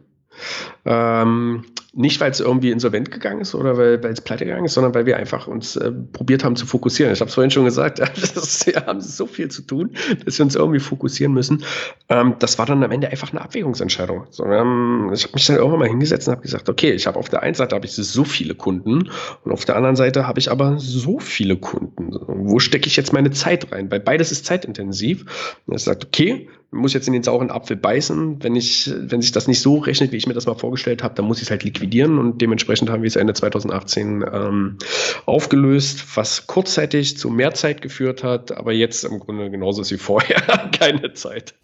[0.87, 4.93] Ähm, nicht, weil es irgendwie insolvent gegangen ist oder weil, es pleite gegangen ist, sondern
[4.93, 7.11] weil wir einfach uns äh, probiert haben zu fokussieren.
[7.11, 7.99] Ich habe es vorhin schon gesagt,
[8.65, 9.91] wir haben so viel zu tun,
[10.23, 11.63] dass wir uns irgendwie fokussieren müssen.
[12.07, 14.27] Ähm, das war dann am Ende einfach eine Abwägungsentscheidung.
[14.29, 17.17] So, haben, ich habe mich dann irgendwann mal hingesetzt und habe gesagt, okay, ich habe
[17.17, 19.09] auf der einen Seite habe ich so viele Kunden
[19.43, 22.11] und auf der anderen Seite habe ich aber so viele Kunden.
[22.27, 23.89] Wo stecke ich jetzt meine Zeit rein?
[23.91, 25.21] Weil beides ist zeitintensiv.
[25.65, 28.43] Und ich gesagt, okay, muss jetzt in den sauren Apfel beißen.
[28.43, 31.15] Wenn ich, wenn sich das nicht so rechnet, wie ich mir das mal vorgestellt habe,
[31.15, 34.77] dann muss ich es halt liquidieren und dementsprechend haben wir es Ende 2018 ähm,
[35.25, 39.97] aufgelöst, was kurzzeitig zu mehr Zeit geführt hat, aber jetzt im Grunde genauso ist wie
[39.97, 40.41] vorher,
[40.79, 41.55] keine Zeit.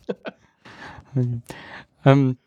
[2.06, 2.38] ähm,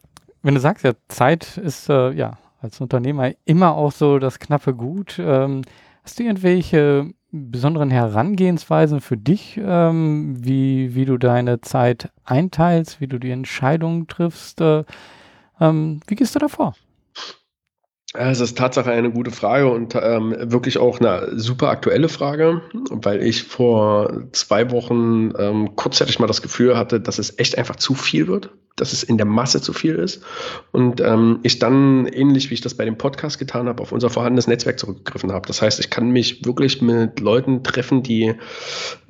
[0.42, 4.74] wenn du sagst, ja, Zeit ist äh, ja als Unternehmer immer auch so das knappe
[4.74, 5.18] Gut.
[5.18, 5.62] Ähm,
[6.02, 13.06] hast du irgendwelche besonderen Herangehensweisen für dich, ähm, wie, wie du deine Zeit einteilst, wie
[13.06, 14.60] du die Entscheidungen triffst?
[14.60, 14.84] Äh,
[15.60, 16.74] ähm, wie gehst du da vor?
[18.18, 23.22] Es ist Tatsache eine gute Frage und ähm, wirklich auch eine super aktuelle Frage, weil
[23.22, 27.94] ich vor zwei Wochen ähm, kurzzeitig mal das Gefühl hatte, dass es echt einfach zu
[27.94, 30.22] viel wird, dass es in der Masse zu viel ist.
[30.72, 34.08] Und ähm, ich dann, ähnlich wie ich das bei dem Podcast getan habe, auf unser
[34.08, 35.46] vorhandenes Netzwerk zurückgegriffen habe.
[35.46, 38.34] Das heißt, ich kann mich wirklich mit Leuten treffen, die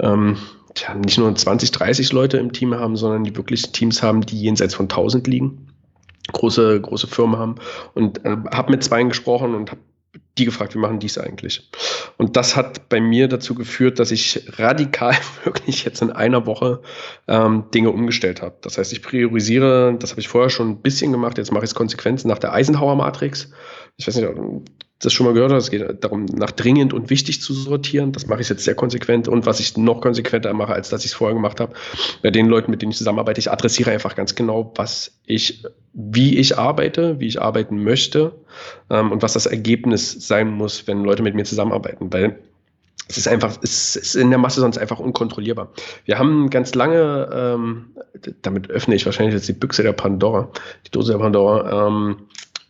[0.00, 0.36] ähm,
[0.74, 4.40] tja, nicht nur 20, 30 Leute im Team haben, sondern die wirklich Teams haben, die
[4.40, 5.68] jenseits von 1000 liegen
[6.32, 7.54] große, große Firmen haben
[7.94, 9.80] und äh, habe mit zwei gesprochen und habe
[10.38, 11.70] die gefragt, wie machen die es eigentlich?
[12.18, 16.82] Und das hat bei mir dazu geführt, dass ich radikal wirklich jetzt in einer Woche
[17.26, 18.56] ähm, Dinge umgestellt habe.
[18.60, 21.70] Das heißt, ich priorisiere, das habe ich vorher schon ein bisschen gemacht, jetzt mache ich
[21.70, 23.50] es konsequent nach der Eisenhower-Matrix.
[23.96, 24.28] Ich weiß nicht,
[24.98, 25.64] das schon mal gehört hast.
[25.64, 28.12] Es geht darum, nach dringend und wichtig zu sortieren.
[28.12, 29.28] Das mache ich jetzt sehr konsequent.
[29.28, 31.74] Und was ich noch konsequenter mache, als dass ich es vorher gemacht habe,
[32.22, 36.38] bei den Leuten, mit denen ich zusammenarbeite, ich adressiere einfach ganz genau, was ich, wie
[36.38, 38.32] ich arbeite, wie ich arbeiten möchte
[38.88, 42.10] ähm, und was das Ergebnis sein muss, wenn Leute mit mir zusammenarbeiten.
[42.12, 42.38] Weil
[43.08, 45.72] es ist einfach, es ist in der Masse sonst einfach unkontrollierbar.
[46.06, 47.84] Wir haben ganz lange, ähm,
[48.42, 50.50] damit öffne ich wahrscheinlich jetzt die Büchse der Pandora,
[50.86, 52.16] die Dose der Pandora, ähm,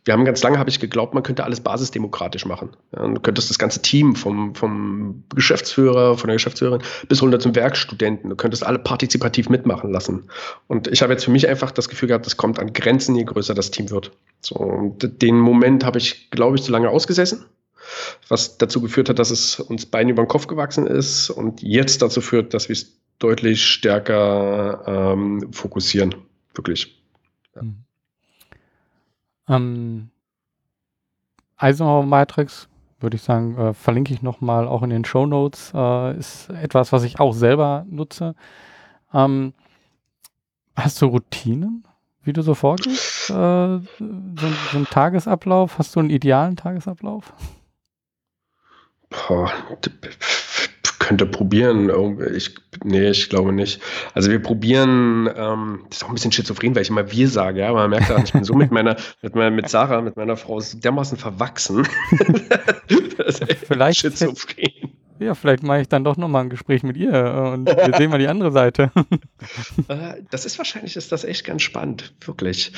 [0.07, 2.71] wir haben ganz lange, habe ich geglaubt, man könnte alles basisdemokratisch machen.
[2.93, 7.57] Ja, du könntest das ganze Team vom, vom Geschäftsführer, von der Geschäftsführerin bis runter zum
[7.57, 10.31] Werkstudenten, du könntest alle partizipativ mitmachen lassen.
[10.69, 13.25] Und ich habe jetzt für mich einfach das Gefühl gehabt, das kommt an Grenzen, je
[13.25, 14.13] größer das Team wird.
[14.43, 17.45] So, und den Moment habe ich, glaube ich, zu lange ausgesessen,
[18.29, 22.01] was dazu geführt hat, dass es uns beiden über den Kopf gewachsen ist und jetzt
[22.01, 26.15] dazu führt, dass wir es deutlich stärker ähm, fokussieren.
[26.55, 27.03] Wirklich.
[27.57, 27.63] Ja.
[27.63, 27.86] Mhm.
[29.49, 30.11] Ähm,
[31.57, 32.69] Eisenhower Matrix,
[33.01, 35.73] würde ich sagen, äh, verlinke ich nochmal auch in den Show Notes.
[35.75, 38.35] Äh, ist etwas, was ich auch selber nutze.
[39.13, 39.55] Ähm,
[40.75, 41.87] hast du Routinen,
[42.23, 43.31] wie du so vorgehst?
[43.31, 45.79] Äh, so, so ein Tagesablauf?
[45.79, 47.33] Hast du einen idealen Tagesablauf?
[49.09, 49.51] Boah,
[51.07, 51.89] könnte probieren.
[52.35, 53.81] Ich, nee, ich glaube nicht.
[54.15, 57.61] Also wir probieren, ähm, das ist auch ein bisschen schizophren, weil ich immer wir sage,
[57.61, 60.17] ja, aber man merkt ja, ich bin so mit meiner, mit meiner, mit Sarah, mit
[60.17, 61.87] meiner Frau dermaßen verwachsen.
[63.19, 64.97] das ist vielleicht schizophren.
[65.21, 68.11] Ja, vielleicht mache ich dann doch nochmal ein Gespräch mit ihr äh, und wir sehen
[68.11, 68.91] mal die andere Seite.
[69.89, 72.73] Äh, das ist wahrscheinlich, ist das echt ganz spannend, wirklich.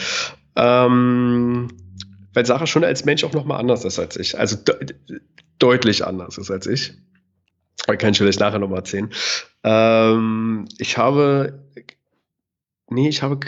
[0.57, 1.69] Ähm,
[2.35, 4.39] weil Sarah schon als Mensch auch nochmal anders ist als ich.
[4.39, 4.95] Also de
[5.59, 6.93] deutlich anders ist als ich.
[7.87, 9.11] Kann ich vielleicht nachher nochmal erzählen.
[9.65, 11.63] Ähm, ich habe,
[12.91, 13.39] nee, ich habe,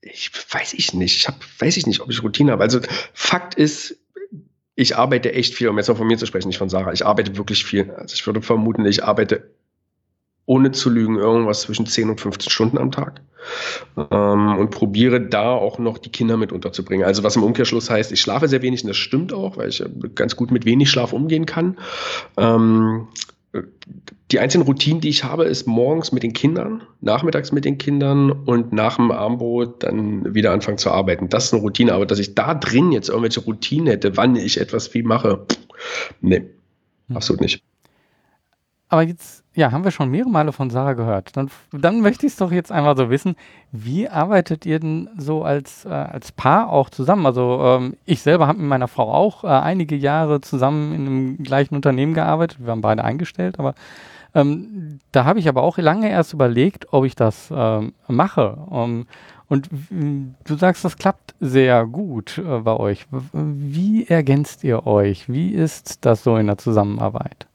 [0.00, 2.62] ich weiß ich nicht, ich habe, weiß ich nicht, ob ich Routine habe.
[2.62, 2.80] Also
[3.12, 3.96] Fakt ist,
[4.74, 6.92] ich arbeite echt viel, um jetzt noch von mir zu sprechen, nicht von Sarah.
[6.92, 7.90] Ich arbeite wirklich viel.
[7.92, 9.50] Also ich würde vermuten, ich arbeite
[10.46, 13.20] ohne zu lügen irgendwas zwischen 10 und 15 Stunden am Tag.
[14.10, 17.06] ähm, und probiere da auch noch die Kinder mit unterzubringen.
[17.06, 19.84] Also was im Umkehrschluss heißt, ich schlafe sehr wenig und das stimmt auch, weil ich
[20.14, 21.78] ganz gut mit wenig Schlaf umgehen kann.
[22.36, 23.08] Ähm,
[24.32, 28.32] die einzigen Routinen, die ich habe, ist morgens mit den Kindern, nachmittags mit den Kindern
[28.32, 31.28] und nach dem Armbrot dann wieder anfangen zu arbeiten.
[31.28, 34.60] Das ist eine Routine, aber dass ich da drin jetzt irgendwelche Routinen hätte, wann ich
[34.60, 35.46] etwas wie mache,
[36.20, 36.42] nee,
[37.08, 37.16] hm.
[37.16, 37.62] absolut nicht.
[38.88, 41.34] Aber jetzt, ja, haben wir schon mehrere Male von Sarah gehört.
[41.34, 43.36] Dann, dann möchte ich es doch jetzt einmal so wissen,
[43.72, 47.24] wie arbeitet ihr denn so als, äh, als Paar auch zusammen?
[47.24, 51.42] Also ähm, ich selber habe mit meiner Frau auch äh, einige Jahre zusammen in einem
[51.42, 52.58] gleichen Unternehmen gearbeitet.
[52.60, 53.74] Wir haben beide eingestellt, aber
[54.34, 58.58] ähm, da habe ich aber auch lange erst überlegt, ob ich das ähm, mache.
[58.68, 59.06] Um,
[59.48, 59.70] und
[60.44, 63.06] du sagst, das klappt sehr gut äh, bei euch.
[63.32, 65.30] Wie ergänzt ihr euch?
[65.30, 67.46] Wie ist das so in der Zusammenarbeit?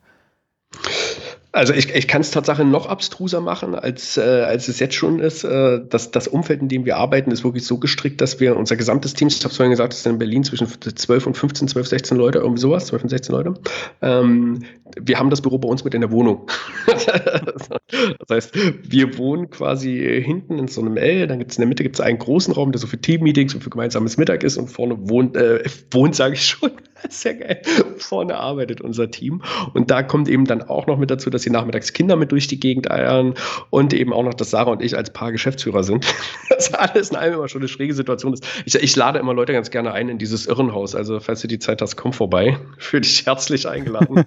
[1.53, 5.19] Also ich, ich kann es tatsächlich noch abstruser machen, als, äh, als es jetzt schon
[5.19, 5.43] ist.
[5.43, 8.77] Äh, das, das Umfeld, in dem wir arbeiten, ist wirklich so gestrickt, dass wir unser
[8.77, 11.87] gesamtes Team, ich habe vorhin gesagt, es sind in Berlin zwischen 12 und 15, 12,
[11.87, 13.53] 16 Leute, irgendwie sowas, 12 und 16 Leute.
[14.01, 14.63] Ähm,
[14.97, 16.49] wir haben das Büro bei uns mit in der Wohnung.
[16.87, 21.67] das heißt, wir wohnen quasi hinten in so einem L, dann gibt es in der
[21.67, 24.69] Mitte gibt's einen großen Raum, der so für Teammeetings und für gemeinsames Mittag ist und
[24.69, 26.71] vorne wohnt, äh, wohnt, sage ich schon,
[27.09, 27.61] sehr geil,
[27.97, 29.41] vorne arbeitet unser Team.
[29.73, 32.47] Und da kommt eben dann auch noch mit dazu, dass sie nachmittags Kinder mit durch
[32.47, 33.33] die Gegend eiern
[33.69, 36.05] und eben auch noch, dass Sarah und ich als Paar Geschäftsführer sind.
[36.49, 38.45] das alles in allem immer schon eine schräge Situation ist.
[38.65, 40.95] Ich, ich lade immer Leute ganz gerne ein in dieses Irrenhaus.
[40.95, 42.57] Also, falls du die Zeit hast, komm vorbei.
[42.77, 44.25] Fühl dich herzlich eingeladen.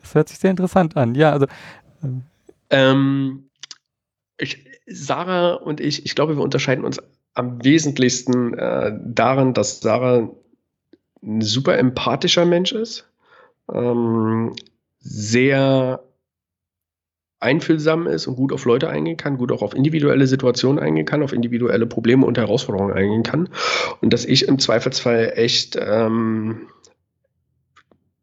[0.00, 1.14] das hört sich sehr interessant an.
[1.14, 1.46] Ja, also.
[2.70, 3.50] Ähm,
[4.38, 7.00] ich, Sarah und ich, ich glaube, wir unterscheiden uns
[7.34, 10.30] am wesentlichsten äh, darin, dass Sarah
[11.22, 13.08] ein super empathischer Mensch ist,
[13.72, 14.54] ähm,
[15.00, 16.02] sehr
[17.40, 21.22] einfühlsam ist und gut auf Leute eingehen kann, gut auch auf individuelle Situationen eingehen kann,
[21.22, 23.48] auf individuelle Probleme und Herausforderungen eingehen kann.
[24.02, 26.68] Und dass ich im Zweifelsfall echt ähm,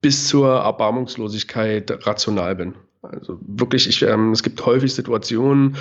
[0.01, 2.75] bis zur Erbarmungslosigkeit rational bin.
[3.01, 5.77] Also wirklich, ich, ähm, es gibt häufig Situationen,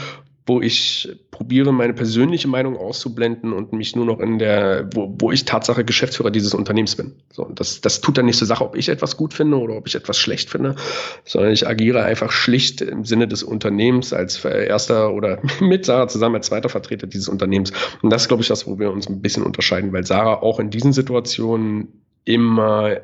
[0.47, 5.33] wo ich probiere, meine persönliche Meinung auszublenden und mich nur noch in der, wo, wo
[5.33, 7.17] ich Tatsache Geschäftsführer dieses Unternehmens bin.
[7.33, 9.89] So, das, das tut dann nicht zur Sache, ob ich etwas gut finde oder ob
[9.89, 10.77] ich etwas schlecht finde,
[11.25, 16.37] sondern ich agiere einfach schlicht im Sinne des Unternehmens als erster oder mit Sarah zusammen
[16.37, 17.73] als zweiter Vertreter dieses Unternehmens.
[18.03, 20.61] Und das ist, glaube ich, das, wo wir uns ein bisschen unterscheiden, weil Sarah auch
[20.61, 21.89] in diesen Situationen
[22.25, 22.99] immer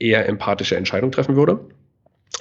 [0.00, 1.60] eher empathische Entscheidungen treffen würde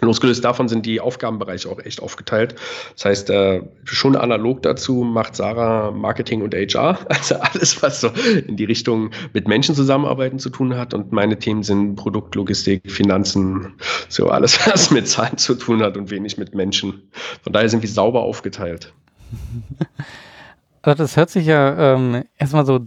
[0.01, 2.55] Losgelöst davon sind die Aufgabenbereiche auch echt aufgeteilt.
[2.95, 8.09] Das heißt, äh, schon analog dazu macht Sarah Marketing und HR, also alles, was so
[8.47, 10.93] in die Richtung mit Menschen zusammenarbeiten zu tun hat.
[10.93, 13.73] Und meine Themen sind Produkt, Logistik, Finanzen,
[14.07, 17.09] so alles, was mit Zahlen zu tun hat und wenig mit Menschen.
[17.43, 18.93] Von daher sind wir sauber aufgeteilt.
[20.81, 22.79] Also das hört sich ja ähm, erstmal so,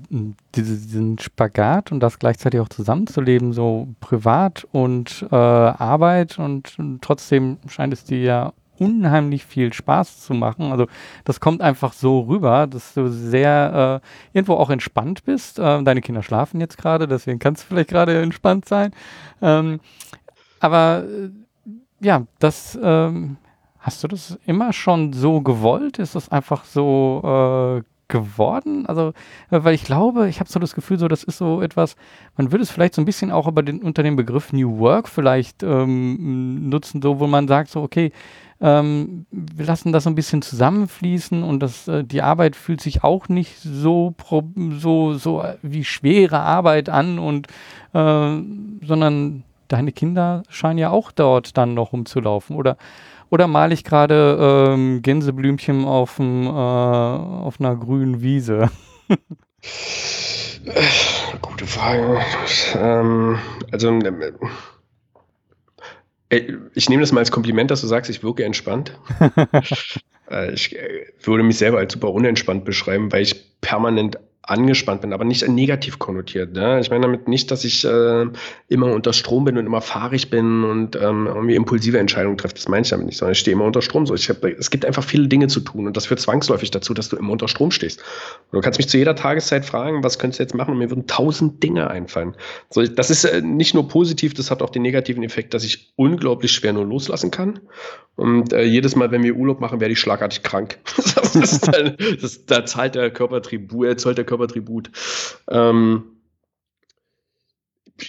[0.55, 7.03] diese, diesen Spagat und das gleichzeitig auch zusammenzuleben, so privat und äh, Arbeit und, und
[7.03, 10.73] trotzdem scheint es dir ja unheimlich viel Spaß zu machen.
[10.73, 10.87] Also
[11.25, 15.59] das kommt einfach so rüber, dass du sehr äh, irgendwo auch entspannt bist.
[15.59, 18.93] Äh, deine Kinder schlafen jetzt gerade, deswegen kannst du vielleicht gerade entspannt sein.
[19.41, 19.81] Ähm,
[20.61, 21.31] aber äh,
[22.05, 23.37] ja, das ähm,
[23.83, 25.99] Hast du das immer schon so gewollt?
[25.99, 28.87] Ist das einfach so äh, geworden?
[28.87, 29.13] Also,
[29.51, 31.97] weil ich glaube, ich habe so das Gefühl, so das ist so etwas,
[32.37, 35.09] man würde es vielleicht so ein bisschen auch über den, unter dem Begriff New Work
[35.09, 38.13] vielleicht ähm, nutzen, so wo man sagt, so, okay,
[38.61, 43.03] ähm, wir lassen das so ein bisschen zusammenfließen und das, äh, die Arbeit fühlt sich
[43.03, 44.15] auch nicht so,
[44.79, 47.49] so, so wie schwere Arbeit an und
[47.95, 48.41] äh,
[48.87, 52.55] sondern deine Kinder scheinen ja auch dort dann noch rumzulaufen.
[52.55, 52.77] Oder
[53.33, 54.37] oder male ich gerade
[54.75, 58.71] ähm, Gänseblümchen auf, äh, auf einer grünen Wiese?
[61.41, 62.21] Gute Frage.
[62.75, 63.39] Ähm,
[63.71, 63.99] also,
[66.29, 68.99] äh, ich nehme das mal als Kompliment, dass du sagst, ich wirke entspannt.
[70.31, 75.13] Äh, ich äh, würde mich selber als super unentspannt beschreiben, weil ich permanent angespannt bin,
[75.13, 76.53] aber nicht negativ konnotiert.
[76.53, 76.81] Ne?
[76.81, 78.27] Ich meine damit nicht, dass ich äh,
[78.69, 82.55] immer unter Strom bin und immer fahrig bin und ähm, irgendwie impulsive Entscheidungen treffe.
[82.55, 84.05] Das meine ich damit nicht, sondern ich stehe immer unter Strom.
[84.05, 86.93] So, ich hab, es gibt einfach viele Dinge zu tun und das führt zwangsläufig dazu,
[86.93, 88.01] dass du immer unter Strom stehst.
[88.51, 90.91] Und du kannst mich zu jeder Tageszeit fragen, was könntest du jetzt machen und mir
[90.91, 92.35] würden tausend Dinge einfallen.
[92.71, 95.93] So, das ist äh, nicht nur positiv, das hat auch den negativen Effekt, dass ich
[95.95, 97.61] unglaublich schwer nur loslassen kann.
[98.15, 100.79] Und äh, jedes Mal, wenn wir Urlaub machen, werde ich schlagartig krank.
[100.97, 104.91] das ist dann, das, da zahlt der Körper Tribut, er zahlt der Körpertribut.
[105.51, 106.05] Ähm,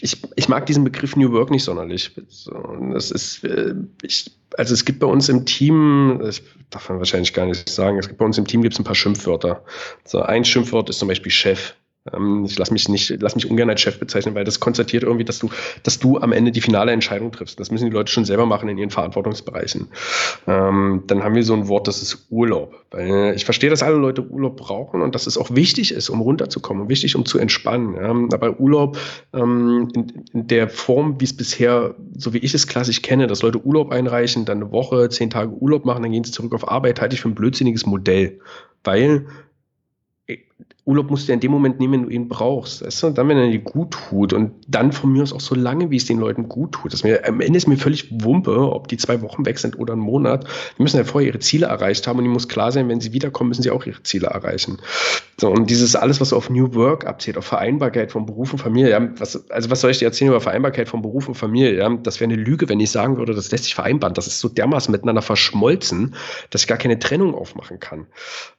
[0.01, 2.11] ich, ich mag diesen Begriff New Work nicht sonderlich.
[2.29, 2.53] So,
[2.93, 6.19] das ist, äh, ich, also es gibt bei uns im Team,
[6.69, 7.99] darf man wahrscheinlich gar nicht sagen.
[7.99, 9.63] Es gibt bei uns im Team gibt es ein paar Schimpfwörter.
[10.05, 11.75] So ein Schimpfwort ist zum Beispiel Chef.
[12.11, 15.23] Ähm, ich lasse mich nicht, lass mich ungern als Chef bezeichnen, weil das konstatiert irgendwie,
[15.23, 15.49] dass du,
[15.83, 17.59] dass du am Ende die finale Entscheidung triffst.
[17.59, 19.87] Das müssen die Leute schon selber machen in ihren Verantwortungsbereichen.
[20.47, 22.75] Ähm, dann haben wir so ein Wort, das ist Urlaub.
[22.91, 26.21] Weil ich verstehe, dass alle Leute Urlaub brauchen und dass es auch wichtig ist, um
[26.21, 27.95] runterzukommen wichtig, um zu entspannen.
[27.95, 28.35] Ja.
[28.37, 28.97] Aber Urlaub
[29.33, 33.41] ähm, in, in, der Form, wie es bisher, so wie ich es klassisch kenne, dass
[33.41, 36.69] Leute Urlaub einreichen, dann eine Woche, zehn Tage Urlaub machen, dann gehen sie zurück auf
[36.69, 38.39] Arbeit, halte ich für ein blödsinniges Modell.
[38.83, 39.25] Weil
[40.85, 42.85] Urlaub musst du ja in dem Moment nehmen, wenn du ihn brauchst.
[42.85, 43.07] Weißt du?
[43.07, 45.91] Und dann, wenn er dir gut tut und dann von mir aus auch so lange,
[45.91, 46.91] wie es den Leuten gut tut.
[46.91, 49.93] Das mir, am Ende ist mir völlig Wumpe, ob die zwei Wochen weg sind oder
[49.93, 50.45] einen Monat.
[50.77, 53.13] Die müssen ja vorher ihre Ziele erreicht haben und die muss klar sein, wenn sie
[53.13, 54.79] wiederkommen, müssen sie auch ihre Ziele erreichen.
[55.39, 58.91] So, und dieses alles, was auf New Work abzählt, auf Vereinbarkeit von Beruf und Familie,
[58.91, 61.77] ja, was, also was soll ich dir erzählen über Vereinbarkeit von Beruf und Familie?
[61.77, 61.89] Ja?
[61.95, 64.13] Das wäre eine Lüge, wenn ich sagen würde, das lässt sich vereinbaren.
[64.13, 66.15] Das ist so dermaßen miteinander verschmolzen,
[66.49, 68.07] dass ich gar keine Trennung aufmachen kann.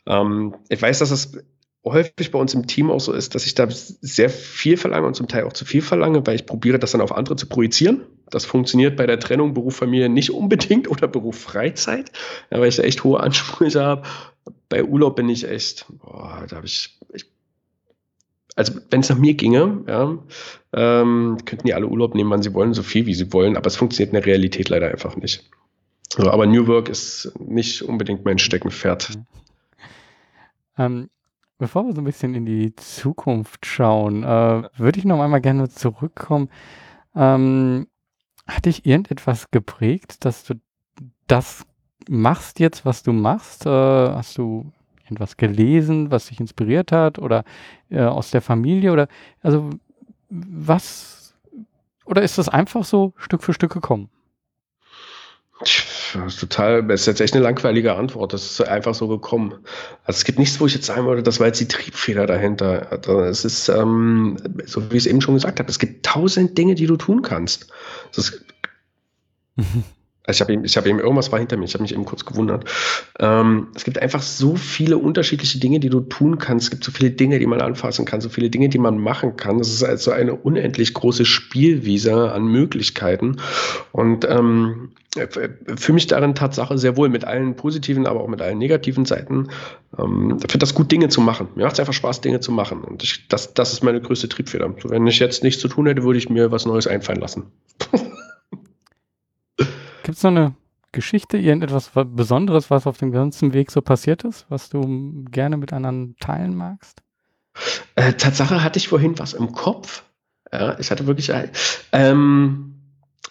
[0.07, 1.39] Ähm, ich weiß, dass es
[1.85, 5.14] häufig bei uns im Team auch so ist, dass ich da sehr viel verlange und
[5.14, 8.05] zum Teil auch zu viel verlange, weil ich probiere, das dann auf andere zu projizieren.
[8.31, 12.11] Das funktioniert bei der Trennung Beruf Familie nicht unbedingt oder Beruf Freizeit,
[12.51, 14.03] ja, weil ich da echt hohe Ansprüche habe.
[14.68, 17.27] Bei Urlaub bin ich echt, boah, da habe ich, ich
[18.57, 20.18] also wenn es nach mir ginge, ja,
[20.73, 23.66] ähm, könnten die alle Urlaub nehmen, wann sie wollen, so viel wie sie wollen, aber
[23.66, 25.51] es funktioniert in der Realität leider einfach nicht.
[26.09, 29.18] So, aber New Work ist nicht unbedingt mein Steckenpferd.
[30.79, 31.11] Ähm,
[31.59, 35.69] Bevor wir so ein bisschen in die Zukunft schauen, äh, würde ich noch einmal gerne
[35.69, 36.49] zurückkommen.
[37.14, 37.87] Ähm,
[38.47, 40.55] hat dich irgendetwas geprägt, dass du
[41.27, 41.64] das
[42.09, 43.67] machst jetzt, was du machst?
[43.67, 44.73] Äh, hast du
[45.05, 47.45] irgendwas gelesen, was dich inspiriert hat oder
[47.90, 49.09] äh, aus der Familie oder
[49.43, 49.71] also
[50.29, 51.35] was
[52.05, 54.11] oder ist das einfach so Stück für Stück gekommen?
[55.61, 58.33] Das ist total, das ist jetzt echt eine langweilige Antwort.
[58.33, 59.55] Das ist einfach so gekommen.
[60.05, 62.90] Also es gibt nichts, wo ich jetzt sagen würde, das war jetzt die Triebfeder dahinter.
[62.90, 64.37] Also es ist, ähm,
[64.67, 67.23] so wie ich es eben schon gesagt habe, es gibt tausend Dinge, die du tun
[67.23, 67.69] kannst.
[68.14, 68.40] Das
[70.27, 71.67] Also ich habe eben, ich habe eben irgendwas war hinter mir.
[71.67, 72.65] Ich habe mich eben kurz gewundert.
[73.19, 76.65] Ähm, es gibt einfach so viele unterschiedliche Dinge, die du tun kannst.
[76.65, 79.37] Es gibt so viele Dinge, die man anfassen kann, so viele Dinge, die man machen
[79.37, 79.61] kann.
[79.61, 83.37] Es ist also eine unendlich große Spielwiese an Möglichkeiten.
[83.93, 84.93] Und ähm,
[85.77, 89.49] für mich darin Tatsache sehr wohl mit allen positiven, aber auch mit allen negativen Seiten.
[89.99, 91.49] Ähm, finde das gut, Dinge zu machen.
[91.55, 92.81] Mir macht es einfach Spaß, Dinge zu machen.
[92.81, 94.75] Und ich, das, das ist meine größte Triebfeder.
[94.85, 97.45] Wenn ich jetzt nichts zu tun hätte, würde ich mir was Neues einfallen lassen.
[100.05, 100.55] Gibt es noch eine
[100.93, 105.73] Geschichte, irgendetwas Besonderes, was auf dem ganzen Weg so passiert ist, was du gerne mit
[105.73, 107.03] anderen teilen magst?
[107.95, 110.05] Äh, Tatsache hatte ich vorhin was im Kopf.
[110.53, 111.51] Ja, ich hatte wirklich ein.
[111.93, 112.75] Ähm,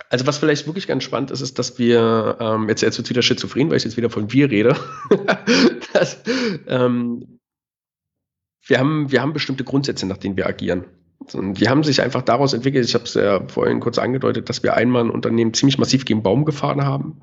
[0.09, 3.21] also was vielleicht wirklich ganz spannend ist, ist, dass wir, ähm, jetzt, jetzt wird wieder
[3.21, 4.75] schizophren, weil ich jetzt wieder von wir rede.
[5.93, 6.23] das,
[6.65, 7.39] ähm,
[8.65, 10.85] wir, haben, wir haben bestimmte Grundsätze, nach denen wir agieren.
[11.33, 12.85] Und die haben sich einfach daraus entwickelt.
[12.85, 16.23] Ich habe es ja vorhin kurz angedeutet, dass wir einmal ein Unternehmen ziemlich massiv gegen
[16.23, 17.21] Baum gefahren haben.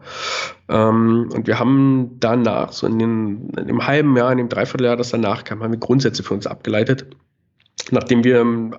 [0.69, 4.97] Ähm, und wir haben danach, so in, den, in dem halben Jahr, in dem Dreivierteljahr,
[4.97, 7.07] das danach kam, haben wir Grundsätze für uns abgeleitet,
[7.91, 8.77] nachdem wir ähm,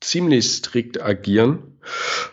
[0.00, 1.78] ziemlich strikt agieren.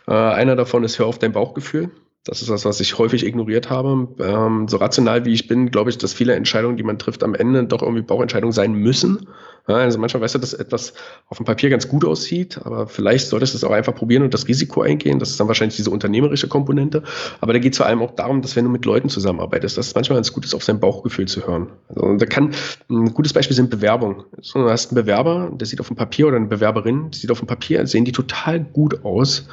[0.07, 1.91] Äh, einer davon ist Hör auf dein Bauchgefühl.
[2.25, 4.07] Das ist das, was ich häufig ignoriert habe.
[4.19, 7.35] Ähm, so rational wie ich bin, glaube ich, dass viele Entscheidungen, die man trifft, am
[7.35, 9.27] Ende doch irgendwie Bauchentscheidungen sein müssen.
[9.67, 10.93] Ja, also manchmal weißt du, dass etwas
[11.27, 14.33] auf dem Papier ganz gut aussieht, aber vielleicht solltest du es auch einfach probieren und
[14.33, 15.19] das Risiko eingehen.
[15.19, 17.03] Das ist dann wahrscheinlich diese unternehmerische Komponente.
[17.41, 19.87] Aber da geht es vor allem auch darum, dass wenn du mit Leuten zusammenarbeitest, dass
[19.87, 21.67] es manchmal ganz gut ist, auf sein Bauchgefühl zu hören.
[21.89, 22.51] Also da kann
[22.89, 24.23] ein gutes Beispiel sind Bewerbung.
[24.41, 27.31] So, du hast einen Bewerber, der sieht auf dem Papier oder eine Bewerberin, die sieht
[27.31, 29.47] auf dem Papier, sehen die total gut aus.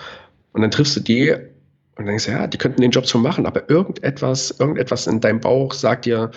[0.53, 1.37] Und dann triffst du die
[2.01, 5.21] und dann denkst du, ja, die könnten den Job schon machen, aber irgendetwas, irgendetwas in
[5.21, 6.31] deinem Bauch sagt dir,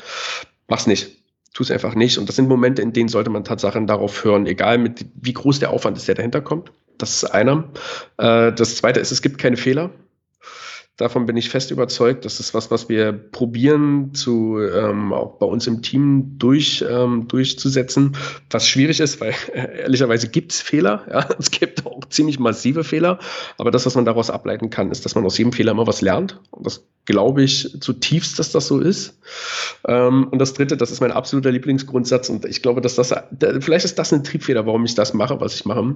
[0.67, 1.23] mach's nicht.
[1.54, 2.17] Tu es einfach nicht.
[2.17, 5.60] Und das sind Momente, in denen sollte man Tatsachen darauf hören, egal mit wie groß
[5.60, 6.73] der Aufwand ist, der dahinter kommt.
[6.97, 7.69] Das ist einer.
[8.17, 9.91] Äh, das zweite ist, es gibt keine Fehler.
[10.97, 12.23] Davon bin ich fest überzeugt.
[12.23, 17.27] Das ist was, was wir probieren zu ähm, auch bei uns im Team durch, ähm,
[17.27, 18.15] durchzusetzen.
[18.51, 21.03] Was schwierig ist, weil äh, ehrlicherweise gibt es Fehler.
[21.10, 21.27] Ja?
[21.39, 23.17] Es gibt auch ziemlich massive Fehler.
[23.58, 26.01] Aber das, was man daraus ableiten kann, ist, dass man aus jedem Fehler immer was
[26.01, 26.39] lernt.
[26.51, 29.17] Und das glaube ich zutiefst, dass das so ist.
[29.88, 32.29] Ähm, und das dritte, das ist mein absoluter Lieblingsgrundsatz.
[32.29, 33.12] Und ich glaube, dass das,
[33.62, 35.95] vielleicht ist das ein Triebfeder, warum ich das mache, was ich mache.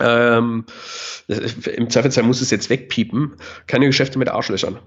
[0.00, 0.64] Ähm,
[1.28, 3.32] Im Zweifelsfall muss es jetzt wegpiepen.
[3.66, 4.78] Keine Geschäfte mit Arschlöchern.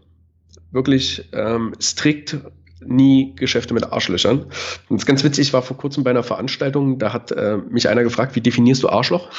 [0.72, 2.38] Wirklich ähm, strikt
[2.82, 4.40] nie Geschäfte mit Arschlöchern.
[4.40, 4.52] Und
[4.90, 7.90] das ist ganz witzig, ich war vor kurzem bei einer Veranstaltung, da hat äh, mich
[7.90, 9.30] einer gefragt, wie definierst du Arschloch?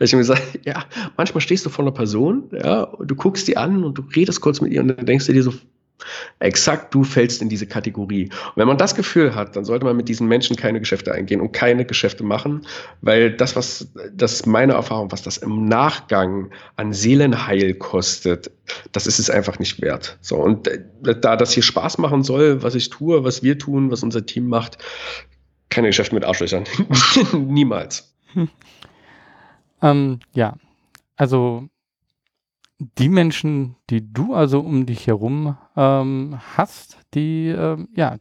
[0.00, 0.84] Ich ihm gesagt, ja,
[1.16, 4.40] manchmal stehst du vor einer Person, ja, und du guckst die an und du redest
[4.40, 5.52] kurz mit ihr und dann denkst du dir so,
[6.38, 8.24] Exakt, du fällst in diese Kategorie.
[8.24, 11.40] Und wenn man das Gefühl hat, dann sollte man mit diesen Menschen keine Geschäfte eingehen
[11.40, 12.66] und keine Geschäfte machen,
[13.00, 18.50] weil das, was, das ist meine Erfahrung, was das im Nachgang an Seelenheil kostet,
[18.92, 20.18] das ist es einfach nicht wert.
[20.20, 20.80] So, und äh,
[21.20, 24.48] da das hier Spaß machen soll, was ich tue, was wir tun, was unser Team
[24.48, 24.78] macht,
[25.68, 26.64] keine Geschäfte mit Arschlöchern.
[27.32, 28.14] Niemals.
[28.32, 28.48] Hm.
[29.80, 30.56] Ähm, ja,
[31.14, 31.68] also
[32.78, 38.16] die Menschen, die du also um dich herum ähm, hast, die, ähm, ja,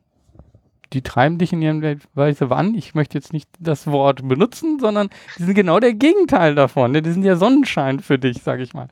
[0.94, 2.76] die treiben dich in ihrer Weise an.
[2.76, 6.94] Ich möchte jetzt nicht das Wort benutzen, sondern die sind genau der Gegenteil davon.
[6.94, 8.88] Die sind ja Sonnenschein für dich, sag ich mal.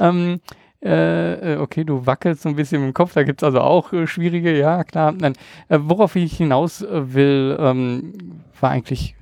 [0.00, 0.40] Ähm,
[0.82, 3.92] äh, äh okay, du wackelst so ein bisschen im Kopf, da gibt es also auch
[3.92, 5.12] äh, schwierige, ja klar.
[5.12, 5.34] Nein,
[5.68, 9.16] äh, worauf ich hinaus äh, will, ähm, war eigentlich,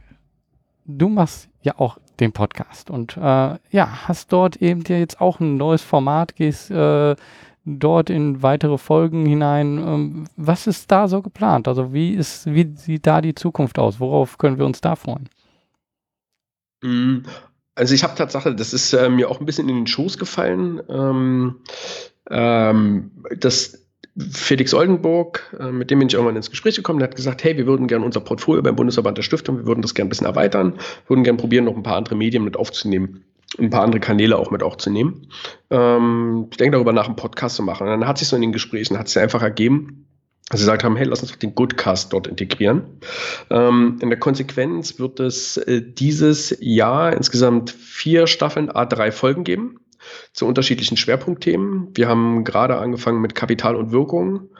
[0.84, 2.90] du machst ja auch den Podcast.
[2.90, 3.20] Und äh,
[3.70, 6.70] ja, hast dort eben dir jetzt auch ein neues Format, gehst
[7.64, 9.78] dort in weitere Folgen hinein.
[9.78, 11.68] Ähm, was ist da so geplant?
[11.68, 14.00] Also wie ist, wie sieht da die Zukunft aus?
[14.00, 15.28] Worauf können wir uns da freuen?
[16.82, 17.20] Mm,
[17.74, 20.80] also ich habe Tatsache, das ist äh, mir auch ein bisschen in den Schoß gefallen.
[20.88, 21.56] Ähm,
[22.30, 23.84] ähm, das
[24.30, 27.56] Felix Oldenburg, äh, mit dem bin ich irgendwann ins Gespräch gekommen, der hat gesagt, hey,
[27.56, 30.26] wir würden gerne unser Portfolio beim Bundesverband der Stiftung, wir würden das gerne ein bisschen
[30.26, 30.74] erweitern,
[31.08, 33.24] würden gerne probieren, noch ein paar andere Medien mit aufzunehmen,
[33.58, 35.28] ein paar andere Kanäle auch mit aufzunehmen.
[35.70, 37.84] Ähm, ich denke darüber nach, einen Podcast zu machen.
[37.84, 40.06] Und dann hat sich so in den Gesprächen, hat sich einfach ergeben,
[40.50, 42.82] dass sie gesagt haben, hey, lass uns doch den Goodcast dort integrieren.
[43.50, 49.80] Ähm, in der Konsequenz wird es äh, dieses Jahr insgesamt vier Staffeln A3 Folgen geben
[50.32, 51.88] zu unterschiedlichen Schwerpunktthemen.
[51.94, 54.50] Wir haben gerade angefangen mit Kapital und Wirkung.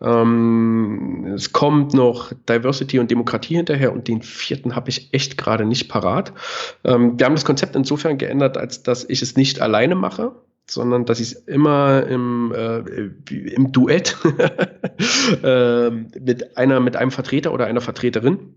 [0.00, 5.64] Ähm, es kommt noch Diversity und Demokratie hinterher und den vierten habe ich echt gerade
[5.64, 6.32] nicht parat.
[6.84, 10.32] Ähm, wir haben das Konzept insofern geändert, als dass ich es nicht alleine mache,
[10.66, 12.78] sondern dass ich es immer im, äh,
[13.30, 14.16] im Duett
[15.42, 18.54] äh, mit einer, mit einem Vertreter oder einer Vertreterin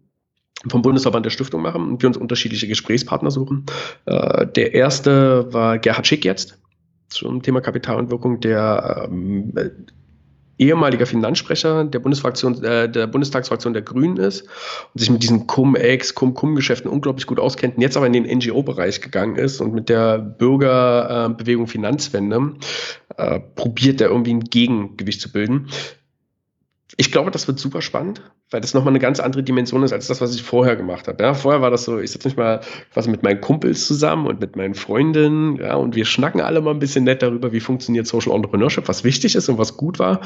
[0.69, 3.65] vom Bundesverband der Stiftung machen und wir uns unterschiedliche Gesprächspartner suchen.
[4.05, 6.57] Äh, der erste war Gerhard Schick jetzt
[7.09, 9.53] zum Thema Kapital und Wirkung, der ähm,
[10.57, 16.15] ehemaliger Finanzsprecher der Bundesfraktion, äh, der Bundestagsfraktion der Grünen ist und sich mit diesen Cum-Ex,
[16.15, 20.17] Cum-Cum-Geschäften unglaublich gut auskennt und jetzt aber in den NGO-Bereich gegangen ist und mit der
[20.17, 22.55] Bürgerbewegung äh, Finanzwende
[23.17, 25.69] äh, probiert, er irgendwie ein Gegengewicht zu bilden.
[26.97, 30.07] Ich glaube, das wird super spannend, weil das nochmal eine ganz andere Dimension ist als
[30.07, 31.21] das, was ich vorher gemacht habe.
[31.21, 32.61] Ja, vorher war das so, ich sitze nicht mal
[32.93, 36.71] quasi mit meinen Kumpels zusammen und mit meinen Freundinnen, ja, und wir schnacken alle mal
[36.71, 40.21] ein bisschen nett darüber, wie funktioniert Social Entrepreneurship, was wichtig ist und was gut war.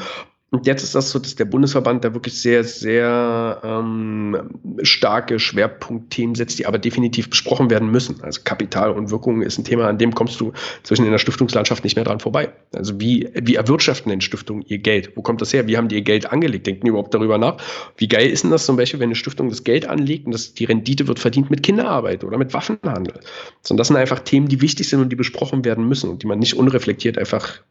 [0.52, 4.50] Und jetzt ist das so, dass der Bundesverband da wirklich sehr, sehr ähm,
[4.82, 8.22] starke Schwerpunktthemen setzt, die aber definitiv besprochen werden müssen.
[8.22, 10.52] Also Kapital und Wirkung ist ein Thema, an dem kommst du
[10.82, 12.52] zwischen in der Stiftungslandschaft nicht mehr dran vorbei.
[12.74, 15.16] Also wie, wie erwirtschaften denn Stiftungen ihr Geld?
[15.16, 15.68] Wo kommt das her?
[15.68, 16.66] Wie haben die ihr Geld angelegt?
[16.66, 17.56] Denken die überhaupt darüber nach?
[17.96, 20.52] Wie geil ist denn das zum Beispiel, wenn eine Stiftung das Geld anlegt und das,
[20.52, 23.20] die Rendite wird verdient mit Kinderarbeit oder mit Waffenhandel?
[23.62, 26.26] Sondern das sind einfach Themen, die wichtig sind und die besprochen werden müssen und die
[26.26, 27.62] man nicht unreflektiert einfach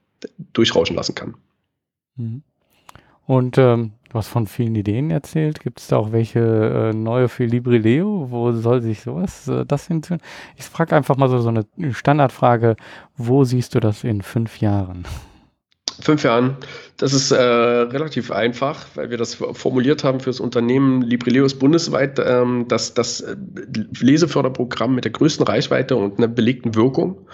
[0.54, 1.36] durchrauschen lassen kann.
[2.16, 2.42] Mhm.
[3.28, 5.62] Und ähm, du hast von vielen Ideen erzählt.
[5.62, 8.32] Gibt es da auch welche äh, neue für Librileo?
[8.32, 10.22] Wo soll sich sowas äh, das hinführen?
[10.58, 12.78] Ich frage einfach mal so, so eine Standardfrage.
[13.16, 15.06] Wo siehst du das in fünf Jahren?
[16.02, 16.58] Fünf Jahren.
[16.98, 22.20] Das ist äh, relativ einfach, weil wir das formuliert haben für das Unternehmen Librileus bundesweit,
[22.24, 23.36] ähm, dass das äh,
[24.00, 27.28] Leseförderprogramm mit der größten Reichweite und einer belegten Wirkung.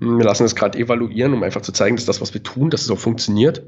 [0.00, 2.82] Wir lassen es gerade evaluieren, um einfach zu zeigen, dass das, was wir tun, dass
[2.82, 3.62] es auch funktioniert.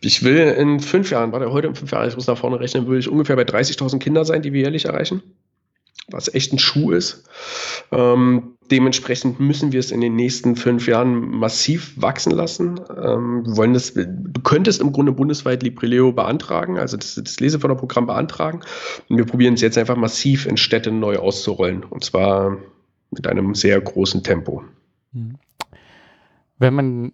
[0.00, 2.88] Ich will in fünf Jahren, warte, heute in fünf Jahren, ich muss nach vorne rechnen,
[2.88, 5.22] will ich ungefähr bei 30.000 Kinder sein, die wir jährlich erreichen
[6.10, 7.24] was echt ein Schuh ist.
[7.92, 12.80] Ähm, dementsprechend müssen wir es in den nächsten fünf Jahren massiv wachsen lassen.
[12.90, 18.60] Ähm, wollen das, du könntest im Grunde bundesweit Librileo beantragen, also das, das Leseförderprogramm beantragen.
[19.08, 21.84] Und wir probieren es jetzt einfach massiv in Städte neu auszurollen.
[21.84, 22.58] Und zwar
[23.10, 24.64] mit einem sehr großen Tempo.
[26.58, 27.12] Wenn man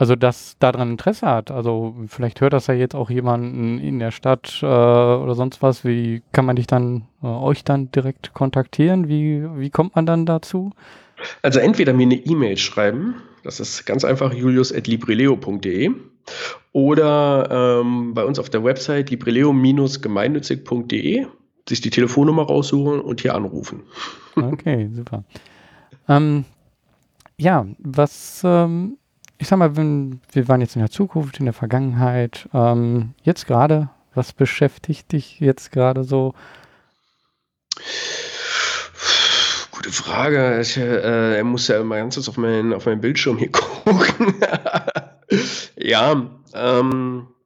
[0.00, 1.50] also das daran Interesse hat.
[1.50, 5.84] Also vielleicht hört das ja jetzt auch jemanden in der Stadt äh, oder sonst was.
[5.84, 9.08] Wie kann man dich dann, äh, euch dann direkt kontaktieren?
[9.08, 10.70] Wie, wie kommt man dann dazu?
[11.42, 15.90] Also entweder mir eine E-Mail schreiben, das ist ganz einfach julius.librileo.de
[16.72, 21.26] oder ähm, bei uns auf der Website librileo-gemeinnützig.de
[21.68, 23.82] sich die Telefonnummer raussuchen und hier anrufen.
[24.34, 25.24] Okay, super.
[26.08, 26.46] Ähm,
[27.36, 28.96] ja, was ähm,
[29.40, 33.46] ich sag mal, wenn, wir waren jetzt in der Zukunft, in der Vergangenheit, ähm, jetzt
[33.46, 36.34] gerade, was beschäftigt dich jetzt gerade so?
[39.70, 40.60] Gute Frage.
[40.60, 44.34] Ich äh, muss ja immer ganz kurz auf meinen, auf meinen Bildschirm hier gucken.
[45.76, 46.22] ja,
[46.52, 47.39] ähm, äh,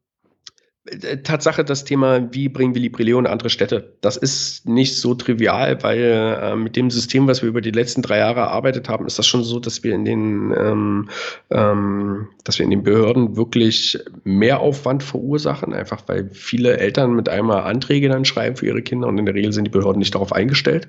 [1.22, 3.95] Tatsache das Thema, wie bringen wir Librileo in andere Städte?
[4.03, 8.03] Das ist nicht so trivial, weil äh, mit dem System, was wir über die letzten
[8.03, 11.09] drei Jahre erarbeitet haben, ist das schon so, dass wir in den, ähm,
[11.51, 17.30] ähm, dass wir in den Behörden wirklich mehr Aufwand verursachen, einfach weil viele Eltern mit
[17.30, 20.14] einmal Anträge dann schreiben für ihre Kinder und in der Regel sind die Behörden nicht
[20.14, 20.89] darauf eingestellt.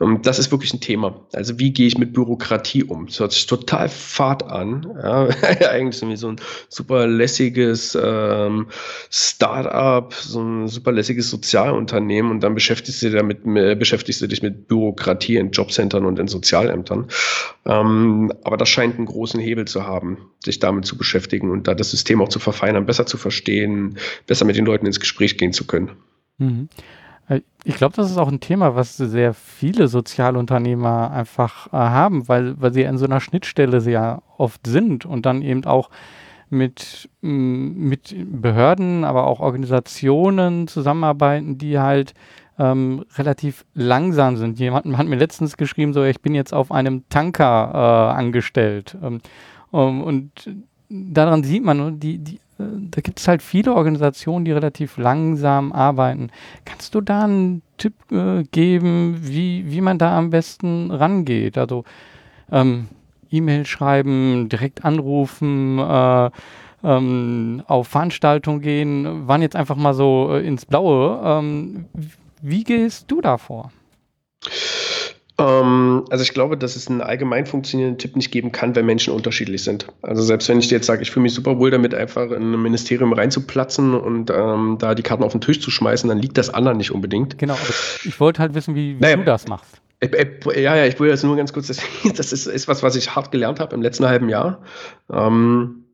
[0.00, 1.20] Und das ist wirklich ein Thema.
[1.32, 3.06] Also wie gehe ich mit Bürokratie um?
[3.06, 4.98] Das hört sich total fad an.
[5.00, 5.28] Ja,
[5.70, 8.66] eigentlich so ein super lässiges ähm,
[9.14, 14.68] Startup, so ein super lässiges Sozialunternehmen und dann beschäftigst du, damit, beschäftigst du dich mit
[14.68, 17.08] Bürokratie in Jobcentern und in Sozialämtern.
[17.66, 21.74] Ähm, aber das scheint einen großen Hebel zu haben, sich damit zu beschäftigen und da
[21.74, 25.52] das System auch zu verfeinern, besser zu verstehen, besser mit den Leuten ins Gespräch gehen
[25.52, 25.90] zu können.
[26.38, 26.70] Mhm.
[27.28, 32.28] Äh, ich glaube, das ist auch ein Thema, was sehr viele Sozialunternehmer einfach äh, haben,
[32.28, 35.90] weil, weil sie an so einer Schnittstelle sehr oft sind und dann eben auch
[36.52, 42.14] mit, mit Behörden, aber auch Organisationen zusammenarbeiten, die halt
[42.58, 44.58] ähm, relativ langsam sind.
[44.58, 48.96] Jemand hat mir letztens geschrieben, so ich bin jetzt auf einem Tanker äh, angestellt.
[49.02, 49.20] Ähm,
[49.70, 50.30] um, und
[50.90, 55.72] daran sieht man, die, die, äh, da gibt es halt viele Organisationen, die relativ langsam
[55.72, 56.28] arbeiten.
[56.66, 61.56] Kannst du da einen Tipp äh, geben, wie, wie man da am besten rangeht?
[61.56, 61.84] Also
[62.50, 62.88] ähm,
[63.32, 66.30] E-Mail schreiben, direkt anrufen, äh,
[66.84, 71.20] ähm, auf Veranstaltungen gehen, waren jetzt einfach mal so äh, ins Blaue.
[71.24, 71.86] Ähm,
[72.40, 73.70] wie gehst du da vor?
[75.38, 79.14] Ähm, also ich glaube, dass es einen allgemein funktionierenden Tipp nicht geben kann, wenn Menschen
[79.14, 79.86] unterschiedlich sind.
[80.02, 82.52] Also selbst wenn ich dir jetzt sage, ich fühle mich super wohl damit, einfach in
[82.52, 86.36] ein Ministerium reinzuplatzen und ähm, da die Karten auf den Tisch zu schmeißen, dann liegt
[86.36, 87.38] das anderen nicht unbedingt.
[87.38, 87.74] Genau, aber
[88.04, 89.80] ich wollte halt wissen, wie, wie naja, du das machst.
[90.02, 91.68] Äh, äh, ja, ja, ich will jetzt nur ganz kurz,
[92.16, 94.62] das, ist, ist, was, was ich hart gelernt habe im letzten halben Jahr.
[95.10, 95.84] Ähm,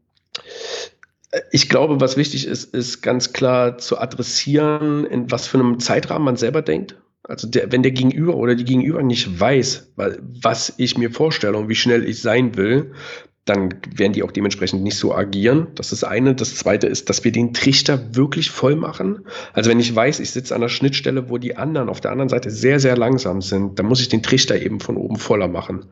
[1.52, 6.24] ich glaube, was wichtig ist, ist ganz klar zu adressieren, in was für einem Zeitrahmen
[6.24, 6.96] man selber denkt.
[7.22, 11.68] Also der, wenn der Gegenüber oder die Gegenüber nicht weiß, was ich mir vorstelle und
[11.68, 12.94] wie schnell ich sein will,
[13.48, 15.68] dann werden die auch dementsprechend nicht so agieren.
[15.74, 16.34] Das ist eine.
[16.34, 19.26] Das zweite ist, dass wir den Trichter wirklich voll machen.
[19.52, 22.28] Also wenn ich weiß, ich sitze an der Schnittstelle, wo die anderen auf der anderen
[22.28, 25.86] Seite sehr, sehr langsam sind, dann muss ich den Trichter eben von oben voller machen.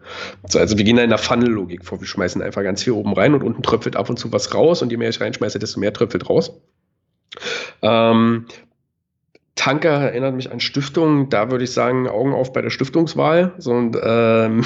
[0.54, 2.00] Also wir gehen da in der Funnel-Logik vor.
[2.00, 4.82] Wir schmeißen einfach ganz viel oben rein und unten tröpfelt ab und zu was raus
[4.82, 6.60] und je mehr ich reinschmeiße, desto mehr tröpfelt raus.
[7.82, 8.46] Ähm,
[9.56, 11.30] Tanker erinnert mich an Stiftungen.
[11.30, 13.54] Da würde ich sagen, Augen auf bei der Stiftungswahl.
[13.56, 14.64] So, und, ähm,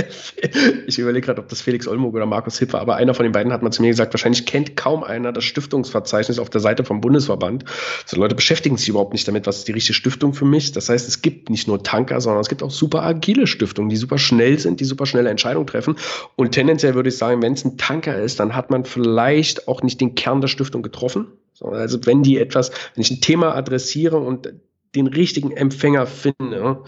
[0.86, 3.32] ich überlege gerade, ob das Felix Olmog oder Markus Hipp war, aber einer von den
[3.32, 6.84] beiden hat mal zu mir gesagt, wahrscheinlich kennt kaum einer das Stiftungsverzeichnis auf der Seite
[6.84, 7.64] vom Bundesverband.
[8.06, 10.70] So Leute beschäftigen sich überhaupt nicht damit, was ist die richtige Stiftung für mich.
[10.70, 13.96] Das heißt, es gibt nicht nur Tanker, sondern es gibt auch super agile Stiftungen, die
[13.96, 15.96] super schnell sind, die super schnelle Entscheidungen treffen.
[16.36, 19.82] Und tendenziell würde ich sagen, wenn es ein Tanker ist, dann hat man vielleicht auch
[19.82, 23.54] nicht den Kern der Stiftung getroffen so, also wenn die etwas, wenn ich ein Thema
[23.54, 24.52] adressiere und
[24.94, 26.82] den richtigen Empfänger finde,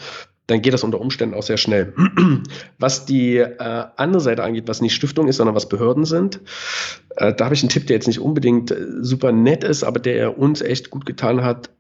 [0.47, 1.95] dann geht das unter Umständen auch sehr schnell.
[2.79, 6.41] Was die äh, andere Seite angeht, was nicht Stiftung ist, sondern was Behörden sind,
[7.17, 10.01] äh, da habe ich einen Tipp, der jetzt nicht unbedingt äh, super nett ist, aber
[10.01, 11.71] der uns echt gut getan hat,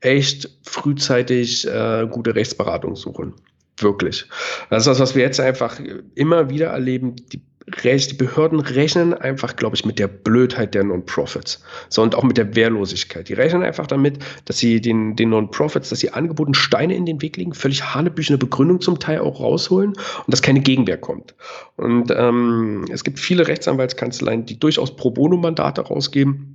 [0.00, 3.34] echt frühzeitig äh, gute Rechtsberatung suchen.
[3.78, 4.26] Wirklich.
[4.68, 5.80] Das ist das, was wir jetzt einfach
[6.14, 7.16] immer wieder erleben.
[7.32, 7.40] Die
[7.82, 11.62] die Behörden rechnen einfach, glaube ich, mit der Blödheit der Non-Profits.
[11.88, 13.28] So und auch mit der Wehrlosigkeit.
[13.28, 17.22] Die rechnen einfach damit, dass sie den, den Non-Profits, dass sie angeboten Steine in den
[17.22, 21.34] Weg legen, völlig hanebüchene Begründung zum Teil auch rausholen und dass keine Gegenwehr kommt.
[21.76, 26.51] Und ähm, es gibt viele Rechtsanwaltskanzleien, die durchaus Pro Bono-Mandate rausgeben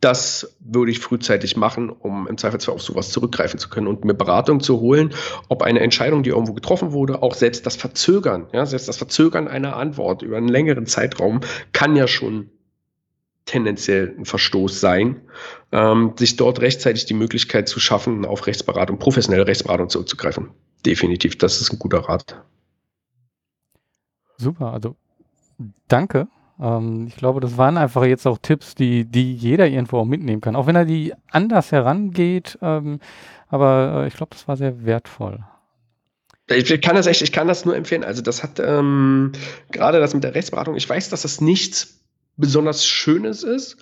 [0.00, 4.14] das würde ich frühzeitig machen, um im Zweifelsfall auf sowas zurückgreifen zu können und mir
[4.14, 5.12] Beratung zu holen,
[5.48, 9.48] ob eine Entscheidung, die irgendwo getroffen wurde, auch selbst das Verzögern, ja, selbst das Verzögern
[9.48, 11.40] einer Antwort über einen längeren Zeitraum
[11.72, 12.50] kann ja schon
[13.44, 15.22] tendenziell ein Verstoß sein,
[15.72, 20.50] ähm, sich dort rechtzeitig die Möglichkeit zu schaffen, auf Rechtsberatung, professionelle Rechtsberatung zurückzugreifen.
[20.84, 22.42] Definitiv, das ist ein guter Rat.
[24.36, 24.94] Super, also
[25.88, 26.28] danke
[26.60, 30.40] ähm, ich glaube, das waren einfach jetzt auch Tipps, die, die jeder irgendwo auch mitnehmen
[30.40, 30.56] kann.
[30.56, 32.58] Auch wenn er die anders herangeht.
[32.62, 33.00] Ähm,
[33.48, 35.40] aber äh, ich glaube, das war sehr wertvoll.
[36.50, 38.04] Ich kann das echt, ich kann das nur empfehlen.
[38.04, 39.32] Also das hat ähm,
[39.70, 42.00] gerade das mit der Rechtsberatung, ich weiß, dass das nichts
[42.36, 43.76] besonders Schönes ist.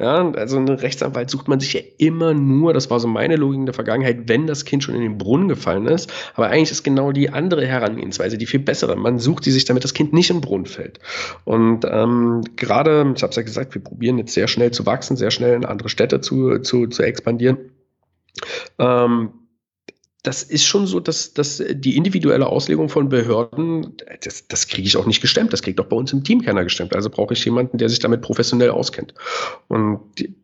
[0.00, 3.58] Ja, also ein Rechtsanwalt sucht man sich ja immer nur, das war so meine Logik
[3.58, 6.10] in der Vergangenheit, wenn das Kind schon in den Brunnen gefallen ist.
[6.36, 8.96] Aber eigentlich ist genau die andere Herangehensweise die viel bessere.
[8.96, 11.00] Man sucht sie sich, damit das Kind nicht in den Brunnen fällt.
[11.44, 15.18] Und ähm, gerade, ich habe es ja gesagt, wir probieren jetzt sehr schnell zu wachsen,
[15.18, 17.58] sehr schnell in andere Städte zu, zu, zu expandieren.
[18.78, 19.32] Ähm,
[20.22, 24.96] das ist schon so, dass, dass die individuelle Auslegung von Behörden, das, das kriege ich
[24.96, 25.52] auch nicht gestemmt.
[25.52, 26.94] Das kriegt auch bei uns im Team keiner gestemmt.
[26.94, 29.14] Also brauche ich jemanden, der sich damit professionell auskennt.
[29.68, 30.34] Und die,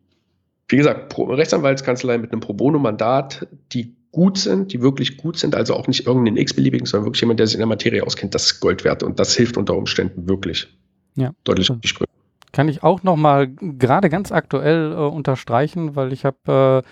[0.69, 5.75] wie gesagt, Rechtsanwaltskanzlei mit einem Pro Bono-Mandat, die gut sind, die wirklich gut sind, also
[5.75, 8.59] auch nicht irgendeinen x-beliebigen, sondern wirklich jemand, der sich in der Materie auskennt, das ist
[8.59, 10.67] Gold wert und das hilft unter Umständen wirklich.
[11.15, 11.31] Ja.
[11.43, 12.09] Deutlich die Sprünge.
[12.51, 16.87] Kann ich auch nochmal gerade ganz aktuell äh, unterstreichen, weil ich habe äh,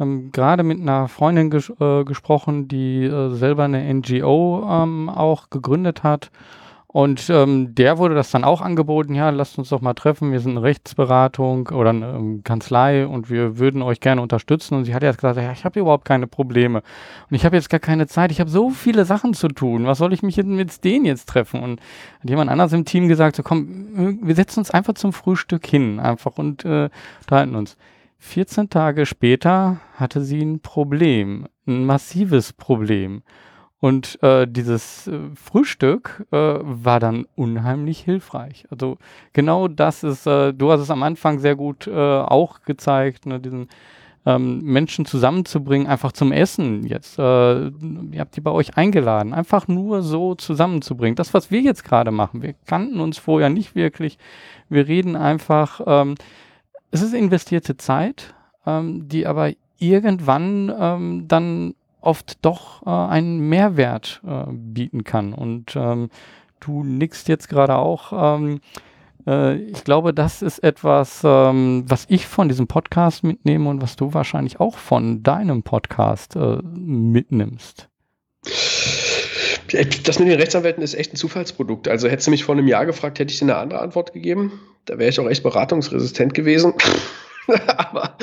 [0.00, 5.50] ähm, gerade mit einer Freundin ges äh, gesprochen, die äh, selber eine NGO ähm, auch
[5.50, 6.30] gegründet hat
[6.92, 10.40] und ähm, der wurde das dann auch angeboten, ja, lasst uns doch mal treffen, wir
[10.40, 14.74] sind eine Rechtsberatung oder eine ähm, Kanzlei und wir würden euch gerne unterstützen.
[14.74, 16.82] Und sie hat jetzt gesagt, ja, ich habe überhaupt keine Probleme.
[17.30, 19.86] Und ich habe jetzt gar keine Zeit, ich habe so viele Sachen zu tun.
[19.86, 21.62] Was soll ich mich mit denen jetzt treffen?
[21.62, 21.80] Und
[22.18, 26.00] hat jemand anders im Team gesagt, so komm, wir setzen uns einfach zum Frühstück hin,
[26.00, 26.90] einfach und äh,
[27.20, 27.76] unterhalten uns.
[28.20, 33.22] 14 Tage später hatte sie ein Problem, ein massives Problem.
[33.80, 38.66] Und äh, dieses äh, Frühstück äh, war dann unheimlich hilfreich.
[38.70, 38.98] Also
[39.32, 43.40] genau das ist, äh, du hast es am Anfang sehr gut äh, auch gezeigt, ne,
[43.40, 43.68] diesen
[44.26, 47.18] ähm, Menschen zusammenzubringen, einfach zum Essen jetzt.
[47.18, 51.16] Äh, ihr habt die bei euch eingeladen, einfach nur so zusammenzubringen.
[51.16, 54.18] Das, was wir jetzt gerade machen, wir kannten uns vorher nicht wirklich.
[54.68, 56.16] Wir reden einfach, ähm,
[56.90, 58.34] es ist investierte Zeit,
[58.66, 65.32] ähm, die aber irgendwann ähm, dann oft doch äh, einen Mehrwert äh, bieten kann.
[65.32, 66.10] Und ähm,
[66.60, 68.38] du nickst jetzt gerade auch.
[68.38, 68.60] Ähm,
[69.26, 73.96] äh, ich glaube, das ist etwas, ähm, was ich von diesem Podcast mitnehme und was
[73.96, 77.88] du wahrscheinlich auch von deinem Podcast äh, mitnimmst.
[80.04, 81.86] Das mit den Rechtsanwälten ist echt ein Zufallsprodukt.
[81.86, 84.52] Also hättest du mich vor einem Jahr gefragt, hätte ich dir eine andere Antwort gegeben.
[84.84, 86.74] Da wäre ich auch echt beratungsresistent gewesen.
[87.76, 88.16] Aber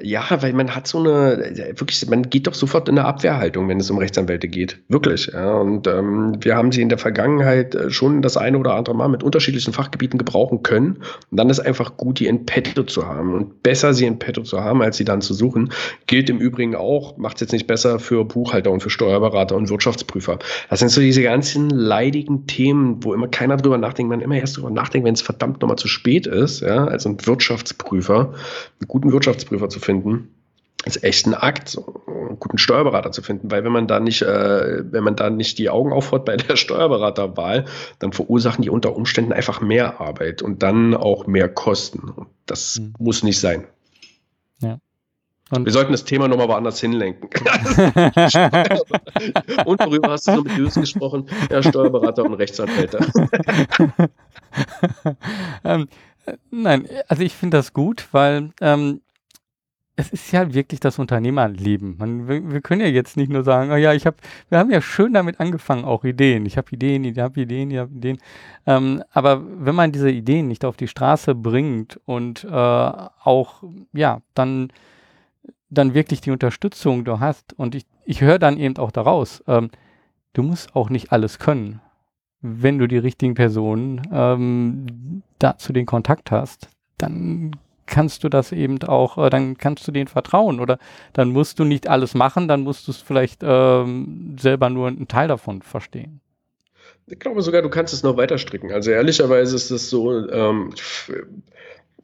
[0.00, 3.80] ja, weil man hat so eine, wirklich, man geht doch sofort in eine Abwehrhaltung, wenn
[3.80, 4.78] es um Rechtsanwälte geht.
[4.88, 5.30] Wirklich.
[5.32, 5.54] Ja.
[5.54, 9.08] Und ähm, wir haben sie in der Vergangenheit äh, schon das eine oder andere Mal
[9.08, 10.98] mit unterschiedlichen Fachgebieten gebrauchen können.
[11.30, 13.34] Und dann ist einfach gut, die in petto zu haben.
[13.34, 15.72] Und besser sie in petto zu haben, als sie dann zu suchen,
[16.06, 19.70] gilt im Übrigen auch, macht es jetzt nicht besser für Buchhalter und für Steuerberater und
[19.70, 20.38] Wirtschaftsprüfer.
[20.68, 24.56] Das sind so diese ganzen leidigen Themen, wo immer keiner drüber nachdenkt, man immer erst
[24.56, 28.34] drüber nachdenkt, wenn es verdammt nochmal zu spät ist, ja, als ein Wirtschaftsprüfer
[28.84, 30.28] einen guten Wirtschaftsprüfer zu finden,
[30.84, 34.92] ist echt ein Akt, einen guten Steuerberater zu finden, weil wenn man da nicht, äh,
[34.92, 37.64] wenn man da nicht die Augen aufhat bei der Steuerberaterwahl,
[37.98, 42.26] dann verursachen die unter Umständen einfach mehr Arbeit und dann auch mehr Kosten.
[42.46, 42.94] Das mhm.
[42.98, 43.64] muss nicht sein.
[44.60, 44.78] Ja.
[45.50, 47.30] Und Wir sollten das Thema nochmal woanders hinlenken.
[49.64, 51.26] und worüber hast du so mit Jus gesprochen?
[51.50, 52.98] Ja, Steuerberater und Rechtsanwälte.
[55.64, 55.88] ähm,
[56.50, 59.00] Nein, also ich finde das gut, weil ähm,
[59.96, 61.96] es ist ja wirklich das Unternehmerleben.
[61.98, 64.16] Man, wir, wir, können ja jetzt nicht nur sagen, oh ja, ich habe,
[64.48, 66.46] wir haben ja schön damit angefangen, auch Ideen.
[66.46, 68.18] Ich habe Ideen, ich habe Ideen, ich habe Ideen.
[68.66, 73.62] Ähm, aber wenn man diese Ideen nicht auf die Straße bringt und äh, auch,
[73.92, 74.72] ja, dann,
[75.70, 79.70] dann wirklich die Unterstützung du hast und ich, ich höre dann eben auch daraus, ähm,
[80.32, 81.80] du musst auch nicht alles können
[82.46, 86.68] wenn du die richtigen Personen ähm, dazu den Kontakt hast,
[86.98, 87.52] dann
[87.86, 90.78] kannst du das eben auch, äh, dann kannst du denen vertrauen oder
[91.12, 95.06] dann musst du nicht alles machen, dann musst du es vielleicht ähm, selber nur einen
[95.06, 96.20] Teil davon verstehen.
[97.06, 98.72] Ich glaube sogar, du kannst es noch weiter stricken.
[98.72, 100.72] Also ehrlicherweise ist es so, ähm,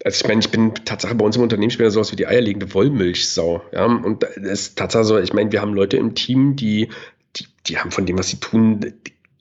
[0.04, 2.16] also ich meine, ich bin Tatsache bei uns im Unternehmen, ich bin ja sowas wie
[2.16, 3.62] die eierlegende Wollmilchsau.
[3.72, 3.86] Ja?
[3.86, 6.88] Und es ist Tatsache so, ich meine, wir haben Leute im Team, die,
[7.36, 8.80] die, die haben von dem, was sie tun,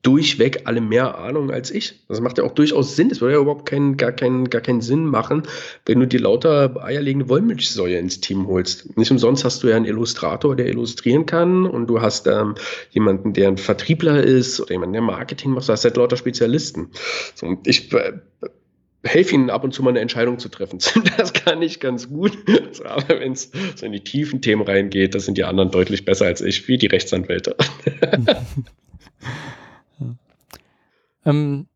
[0.01, 1.99] durchweg alle mehr Ahnung als ich.
[2.07, 3.09] Das macht ja auch durchaus Sinn.
[3.09, 5.43] Das würde ja überhaupt keinen, gar, keinen, gar keinen Sinn machen,
[5.85, 8.97] wenn du dir lauter eierlegende Wollmilchsäue ins Team holst.
[8.97, 12.55] Nicht umsonst hast du ja einen Illustrator, der illustrieren kann und du hast ähm,
[12.91, 15.67] jemanden, der ein Vertriebler ist oder jemanden, der Marketing macht.
[15.67, 16.91] Du hast halt lauter Spezialisten.
[17.35, 18.13] So, und ich äh,
[19.03, 20.79] helfe ihnen ab und zu mal eine Entscheidung zu treffen.
[21.17, 22.37] Das kann ich ganz gut.
[22.85, 26.25] Aber wenn es so in die tiefen Themen reingeht, das sind die anderen deutlich besser
[26.25, 27.57] als ich, wie die Rechtsanwälte.
[31.25, 31.67] Ähm,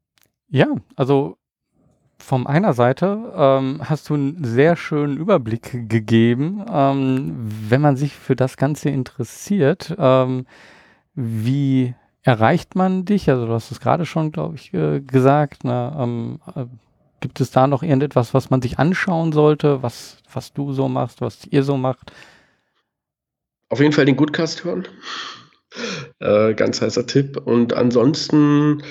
[0.50, 1.38] ja, also
[2.18, 7.34] von einer Seite ähm, hast du einen sehr schönen Überblick gegeben, ähm,
[7.70, 9.94] wenn man sich für das Ganze interessiert.
[9.98, 10.46] Ähm,
[11.16, 13.30] wie erreicht man dich?
[13.30, 15.64] Also du hast es gerade schon, glaube ich, äh, gesagt.
[15.66, 15.96] Ne?
[16.00, 16.66] Ähm, äh,
[17.20, 21.22] gibt es da noch irgendetwas, was man sich anschauen sollte, was, was du so machst,
[21.22, 22.12] was ihr so macht?
[23.70, 24.88] Auf jeden Fall den Goodcast hören.
[26.20, 27.38] Äh, ganz heißer Tipp.
[27.38, 28.84] Und ansonsten,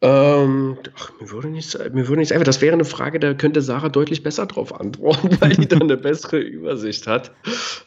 [0.00, 3.62] ähm, ach, mir würde nicht, mir würde nicht einfach, das wäre eine Frage, da könnte
[3.62, 7.32] Sarah deutlich besser drauf antworten, weil die dann eine bessere Übersicht hat.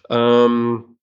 [0.10, 0.98] Ähm,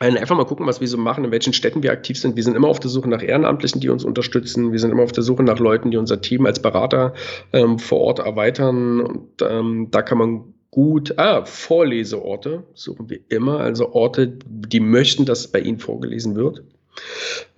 [0.00, 2.36] einfach mal gucken, was wir so machen, in welchen Städten wir aktiv sind.
[2.36, 4.72] Wir sind immer auf der Suche nach Ehrenamtlichen, die uns unterstützen.
[4.72, 7.14] Wir sind immer auf der Suche nach Leuten, die unser Team als Berater
[7.52, 9.00] ähm, vor Ort erweitern.
[9.00, 15.24] Und ähm, da kann man gut, ah, Vorleseorte suchen wir immer, also Orte, die möchten,
[15.24, 16.62] dass bei ihnen vorgelesen wird.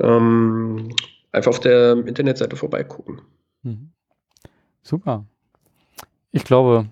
[0.00, 0.94] Ähm,
[1.32, 3.22] einfach auf der Internetseite vorbeigucken.
[3.62, 3.90] Mhm.
[4.82, 5.24] Super.
[6.30, 6.86] Ich glaube,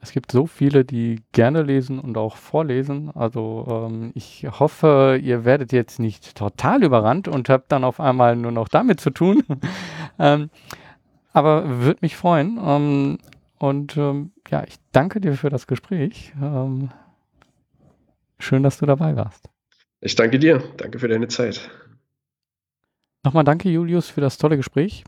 [0.00, 3.10] es gibt so viele, die gerne lesen und auch vorlesen.
[3.14, 8.36] Also ähm, ich hoffe, ihr werdet jetzt nicht total überrannt und habt dann auf einmal
[8.36, 9.42] nur noch damit zu tun.
[10.18, 10.50] ähm,
[11.32, 12.60] aber würde mich freuen.
[12.62, 13.18] Ähm,
[13.58, 16.34] und ähm, ja, ich danke dir für das Gespräch.
[16.40, 16.90] Ähm,
[18.38, 19.48] schön, dass du dabei warst.
[20.00, 20.62] Ich danke dir.
[20.76, 21.70] Danke für deine Zeit.
[23.24, 25.04] Nochmal danke, Julius, für das tolle Gespräch.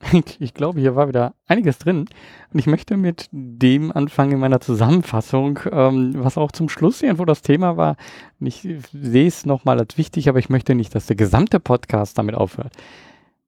[0.38, 2.06] Ich glaube, hier war wieder einiges drin.
[2.52, 7.26] Und ich möchte mit dem anfangen in meiner Zusammenfassung, ähm, was auch zum Schluss irgendwo
[7.26, 7.96] das Thema war.
[8.40, 12.34] Ich sehe es nochmal als wichtig, aber ich möchte nicht, dass der gesamte Podcast damit
[12.34, 12.72] aufhört.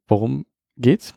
[0.08, 0.44] Worum
[0.76, 1.14] geht's?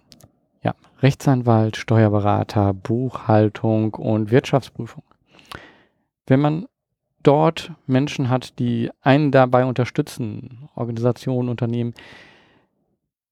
[0.64, 5.04] Ja, Rechtsanwalt, Steuerberater, Buchhaltung und Wirtschaftsprüfung.
[6.28, 6.66] Wenn man
[7.24, 11.94] dort Menschen hat, die einen dabei unterstützen, Organisationen, Unternehmen,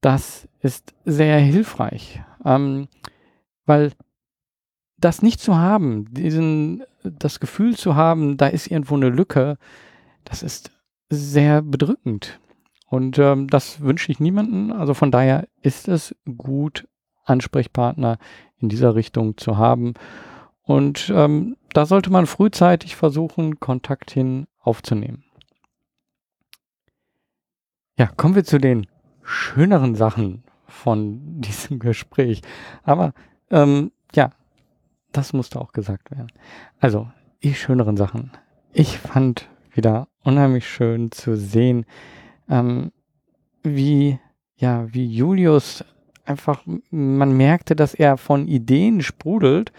[0.04, 2.88] das ist sehr hilfreich, ähm,
[3.66, 3.94] weil
[4.98, 9.58] das nicht zu haben, diesen, das Gefühl zu haben, da ist irgendwo eine Lücke,
[10.26, 10.72] das ist
[11.10, 12.40] sehr bedrückend.
[12.88, 14.72] Und ähm, das wünsche ich niemanden.
[14.72, 16.88] Also von daher ist es gut,
[17.24, 18.18] Ansprechpartner
[18.58, 19.94] in dieser Richtung zu haben.
[20.62, 25.24] Und ähm, da sollte man frühzeitig versuchen, Kontakt hin aufzunehmen.
[27.98, 28.86] Ja, kommen wir zu den
[29.24, 32.42] schöneren Sachen von diesem Gespräch.
[32.84, 33.14] Aber
[33.50, 34.32] ähm, ja,
[35.12, 36.32] das musste auch gesagt werden.
[36.80, 37.08] Also,
[37.44, 38.32] die schöneren Sachen.
[38.72, 41.86] Ich fand wieder unheimlich schön zu sehen,
[42.50, 42.92] ähm,
[43.64, 44.20] wie,
[44.56, 45.84] ja, wie Julius
[46.26, 49.72] einfach, man merkte, dass er von Ideen sprudelt,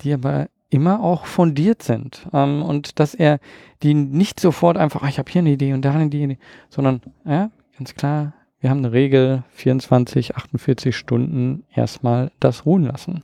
[0.00, 2.26] die aber immer auch fundiert sind.
[2.32, 3.38] Ähm, und dass er
[3.82, 6.38] die nicht sofort einfach, ah, ich habe hier eine Idee und da eine Idee,
[6.68, 8.34] sondern ja, ganz klar,
[8.64, 13.22] wir haben eine Regel, 24, 48 Stunden erstmal das ruhen lassen.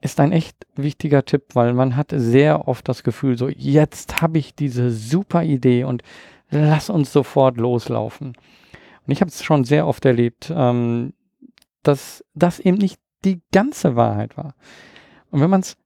[0.00, 4.38] Ist ein echt wichtiger Tipp, weil man hat sehr oft das Gefühl, so jetzt habe
[4.38, 6.02] ich diese super Idee und
[6.50, 8.30] lass uns sofort loslaufen.
[9.06, 11.12] Und ich habe es schon sehr oft erlebt, ähm,
[11.84, 14.56] dass das eben nicht die ganze Wahrheit war.
[15.30, 15.76] Und wenn man es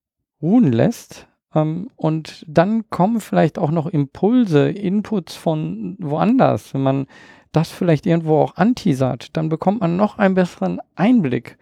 [0.41, 7.07] ruhen lässt, ähm, und dann kommen vielleicht auch noch Impulse, Inputs von woanders, wenn man
[7.53, 11.59] das vielleicht irgendwo auch anteasert, dann bekommt man noch einen besseren Einblick.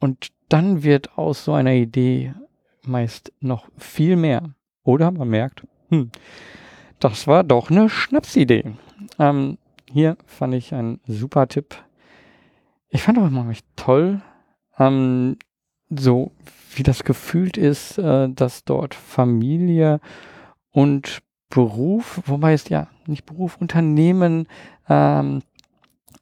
[0.00, 2.34] Und dann wird aus so einer Idee
[2.82, 4.54] meist noch viel mehr.
[4.82, 6.10] Oder man merkt, hm,
[7.00, 8.72] das war doch eine Schnapsidee.
[9.18, 9.58] Ähm,
[9.90, 11.76] hier fand ich einen super Tipp.
[12.88, 14.22] Ich fand auch immer toll,
[14.78, 15.36] ähm,
[15.90, 16.32] so
[16.74, 20.00] wie das gefühlt ist, äh, dass dort Familie
[20.70, 24.46] und Beruf, wobei es ja nicht Beruf, Unternehmen,
[24.88, 25.42] ähm,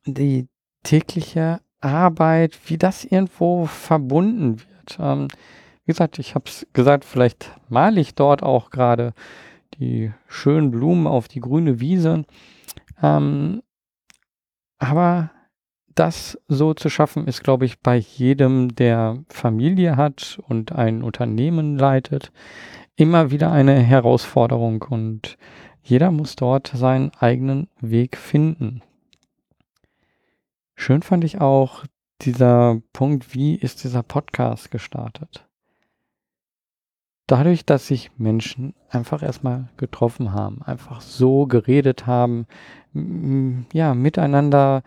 [0.04, 0.46] die
[0.82, 4.98] tägliche Arbeit, wie das irgendwo verbunden wird.
[5.00, 5.28] Ähm,
[5.84, 9.14] wie gesagt, ich habe es gesagt, vielleicht male ich dort auch gerade
[9.78, 12.24] die schönen Blumen auf die grüne Wiese.
[13.02, 13.62] Ähm,
[14.78, 15.30] aber
[15.94, 21.78] das so zu schaffen, ist, glaube ich, bei jedem, der Familie hat und ein Unternehmen
[21.78, 22.32] leitet,
[22.96, 25.36] immer wieder eine Herausforderung und
[25.82, 28.82] jeder muss dort seinen eigenen Weg finden.
[30.74, 31.84] Schön fand ich auch
[32.22, 35.46] dieser Punkt, wie ist dieser Podcast gestartet?
[37.26, 42.46] Dadurch, dass sich Menschen einfach erstmal getroffen haben, einfach so geredet haben,
[43.72, 44.82] ja, miteinander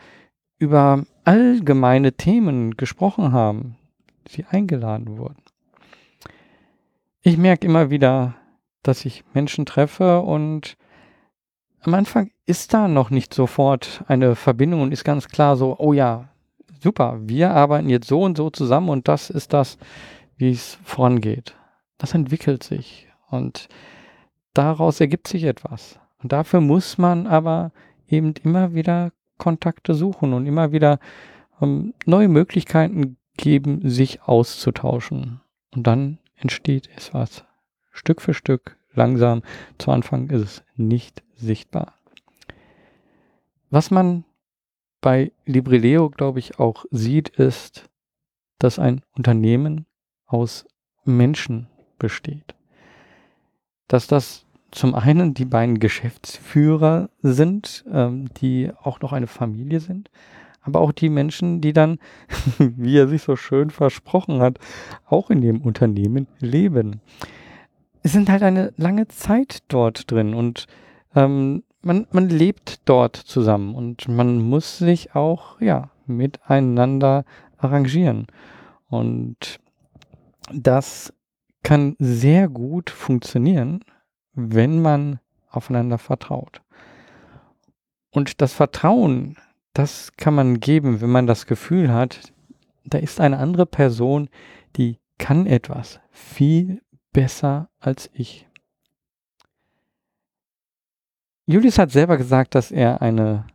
[0.58, 3.78] über allgemeine Themen gesprochen haben,
[4.28, 5.49] sie eingeladen wurden
[7.22, 8.36] ich merke immer wieder,
[8.84, 10.78] dass ich Menschen treffe und
[11.82, 15.94] am Anfang ist da noch nicht sofort eine Verbindung und ist ganz klar so, oh
[15.94, 16.30] ja,
[16.82, 19.78] super, wir arbeiten jetzt so und so zusammen und das ist das,
[20.38, 21.56] wie es vorangeht.
[21.98, 23.68] Das entwickelt sich und
[24.54, 26.00] daraus ergibt sich etwas.
[26.22, 27.72] Und dafür muss man aber
[28.08, 31.00] eben immer wieder Kontakte suchen und immer wieder
[31.62, 35.42] ähm, neue Möglichkeiten geben, sich auszutauschen.
[35.74, 37.44] Und dann entsteht etwas.
[37.92, 39.44] Stück für Stück, langsam.
[39.78, 41.94] Zu Anfang ist es nicht sichtbar.
[43.70, 44.26] Was man
[45.02, 47.90] bei Librileo, glaube ich, auch sieht, ist,
[48.58, 49.86] dass ein Unternehmen
[50.26, 50.66] aus
[51.06, 51.68] Menschen
[51.98, 52.56] besteht.
[53.88, 60.12] Dass das zum einen die beiden Geschäftsführer sind, ähm, die auch noch eine Familie sind,
[60.70, 62.00] aber auch die Menschen, die dann,
[62.58, 64.60] wie er sich so schön versprochen hat,
[65.06, 67.02] auch in dem Unternehmen leben.
[68.04, 70.68] sind halt eine lange Zeit dort drin und
[71.16, 77.24] ähm, man, man lebt dort zusammen und man muss sich auch, ja, miteinander
[77.58, 78.28] arrangieren.
[78.88, 79.60] Und
[80.52, 81.14] das
[81.64, 83.84] kann sehr gut funktionieren,
[84.34, 86.62] wenn man aufeinander vertraut.
[88.12, 89.38] Und das Vertrauen,
[89.74, 92.34] das kann man geben, wenn man das Gefühl hat,
[92.86, 94.30] da ist eine andere Person,
[94.76, 98.48] die kann etwas viel besser als ich.
[101.46, 103.48] Julius hat selber gesagt, dass er eine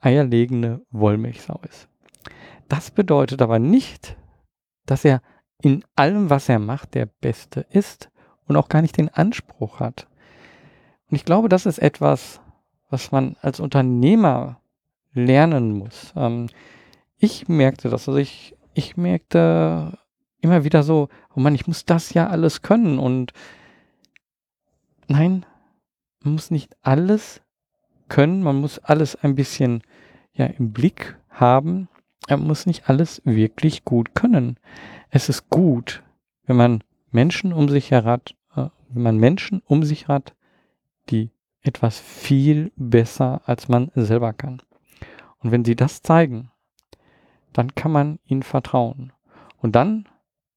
[0.00, 1.88] eierlegende Wollmilchsau ist.
[2.68, 4.16] Das bedeutet aber nicht,
[4.86, 5.20] dass er
[5.60, 8.10] in allem, was er macht, der Beste ist
[8.46, 10.06] und auch gar nicht den Anspruch hat.
[11.10, 12.40] Und ich glaube, das ist etwas,
[12.88, 14.59] was man als Unternehmer
[15.12, 16.12] lernen muss.
[16.16, 16.48] Ähm,
[17.18, 19.98] ich merkte das, also ich, ich merkte
[20.40, 23.32] immer wieder so, oh Mann, ich muss das ja alles können und
[25.08, 25.44] nein,
[26.22, 27.42] man muss nicht alles
[28.08, 29.82] können, man muss alles ein bisschen
[30.32, 31.88] ja im Blick haben,
[32.28, 34.58] man muss nicht alles wirklich gut können.
[35.10, 36.02] Es ist gut,
[36.44, 40.34] wenn man Menschen um sich hat, äh, wenn man Menschen um sich hat,
[41.10, 41.30] die
[41.62, 44.62] etwas viel besser als man selber kann.
[45.40, 46.50] Und wenn sie das zeigen,
[47.52, 49.12] dann kann man ihnen vertrauen.
[49.58, 50.08] Und dann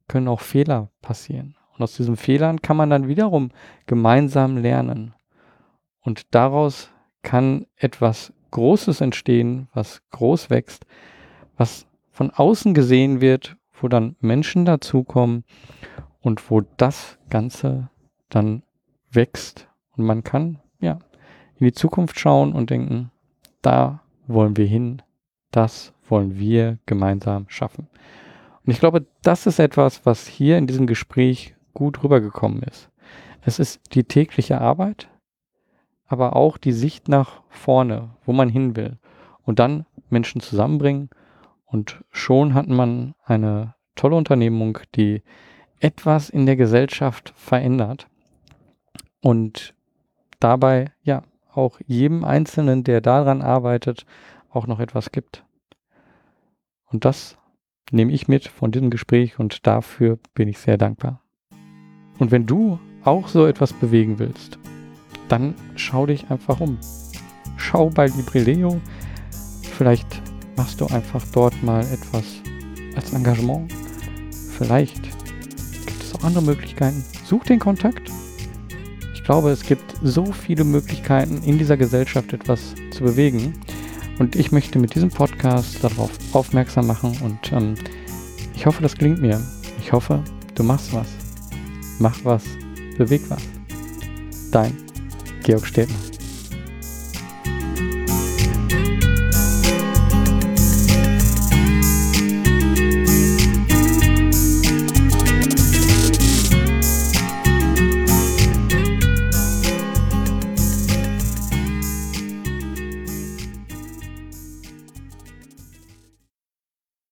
[0.07, 1.55] können auch Fehler passieren.
[1.73, 3.49] Und aus diesen Fehlern kann man dann wiederum
[3.88, 5.15] gemeinsam lernen.
[6.01, 6.91] Und daraus
[7.23, 10.86] kann etwas Großes entstehen, was groß wächst,
[11.57, 15.43] was von außen gesehen wird, wo dann Menschen dazukommen
[16.21, 17.89] und wo das Ganze
[18.29, 18.61] dann
[19.09, 19.67] wächst.
[19.97, 20.99] Und man kann, ja,
[21.55, 23.11] in die Zukunft schauen und denken,
[23.61, 25.01] da wollen wir hin,
[25.51, 27.88] das wollen wir gemeinsam schaffen.
[28.65, 32.89] Und ich glaube, das ist etwas, was hier in diesem Gespräch gut rübergekommen ist.
[33.41, 35.09] Es ist die tägliche Arbeit,
[36.07, 38.97] aber auch die Sicht nach vorne, wo man hin will.
[39.43, 41.09] Und dann Menschen zusammenbringen.
[41.65, 45.24] Und schon hat man eine tolle Unternehmung, die
[45.80, 48.07] etwas in der Gesellschaft verändert.
[49.21, 49.74] Und
[50.39, 51.24] dabei, ja,
[51.56, 54.06] auch jedem Einzelnen, der daran arbeitet,
[54.49, 55.43] auch noch etwas gibt.
[56.86, 57.38] Und das
[57.91, 61.22] nehme ich mit von diesem Gespräch und dafür bin ich sehr dankbar.
[62.20, 64.58] Und wenn du auch so etwas bewegen willst,
[65.28, 66.78] dann schau dich einfach um.
[67.58, 68.80] Schau bei Librileo.
[69.78, 70.22] Vielleicht
[70.56, 72.41] machst du einfach dort mal etwas
[72.95, 73.74] als Engagement.
[74.58, 75.04] Vielleicht
[75.86, 77.04] gibt es auch andere Möglichkeiten.
[77.26, 78.12] Such den Kontakt.
[79.24, 83.53] Ich glaube, es gibt so viele Möglichkeiten in dieser Gesellschaft etwas zu bewegen.
[84.19, 87.76] Und ich möchte mit diesem Podcast darauf aufmerksam machen und ähm,
[88.53, 89.41] ich hoffe, das gelingt mir.
[89.80, 90.21] Ich hoffe,
[90.55, 91.07] du machst was.
[91.99, 92.43] Mach was.
[92.97, 93.43] Beweg was.
[94.51, 94.76] Dein
[95.41, 96.12] Georg Städtner.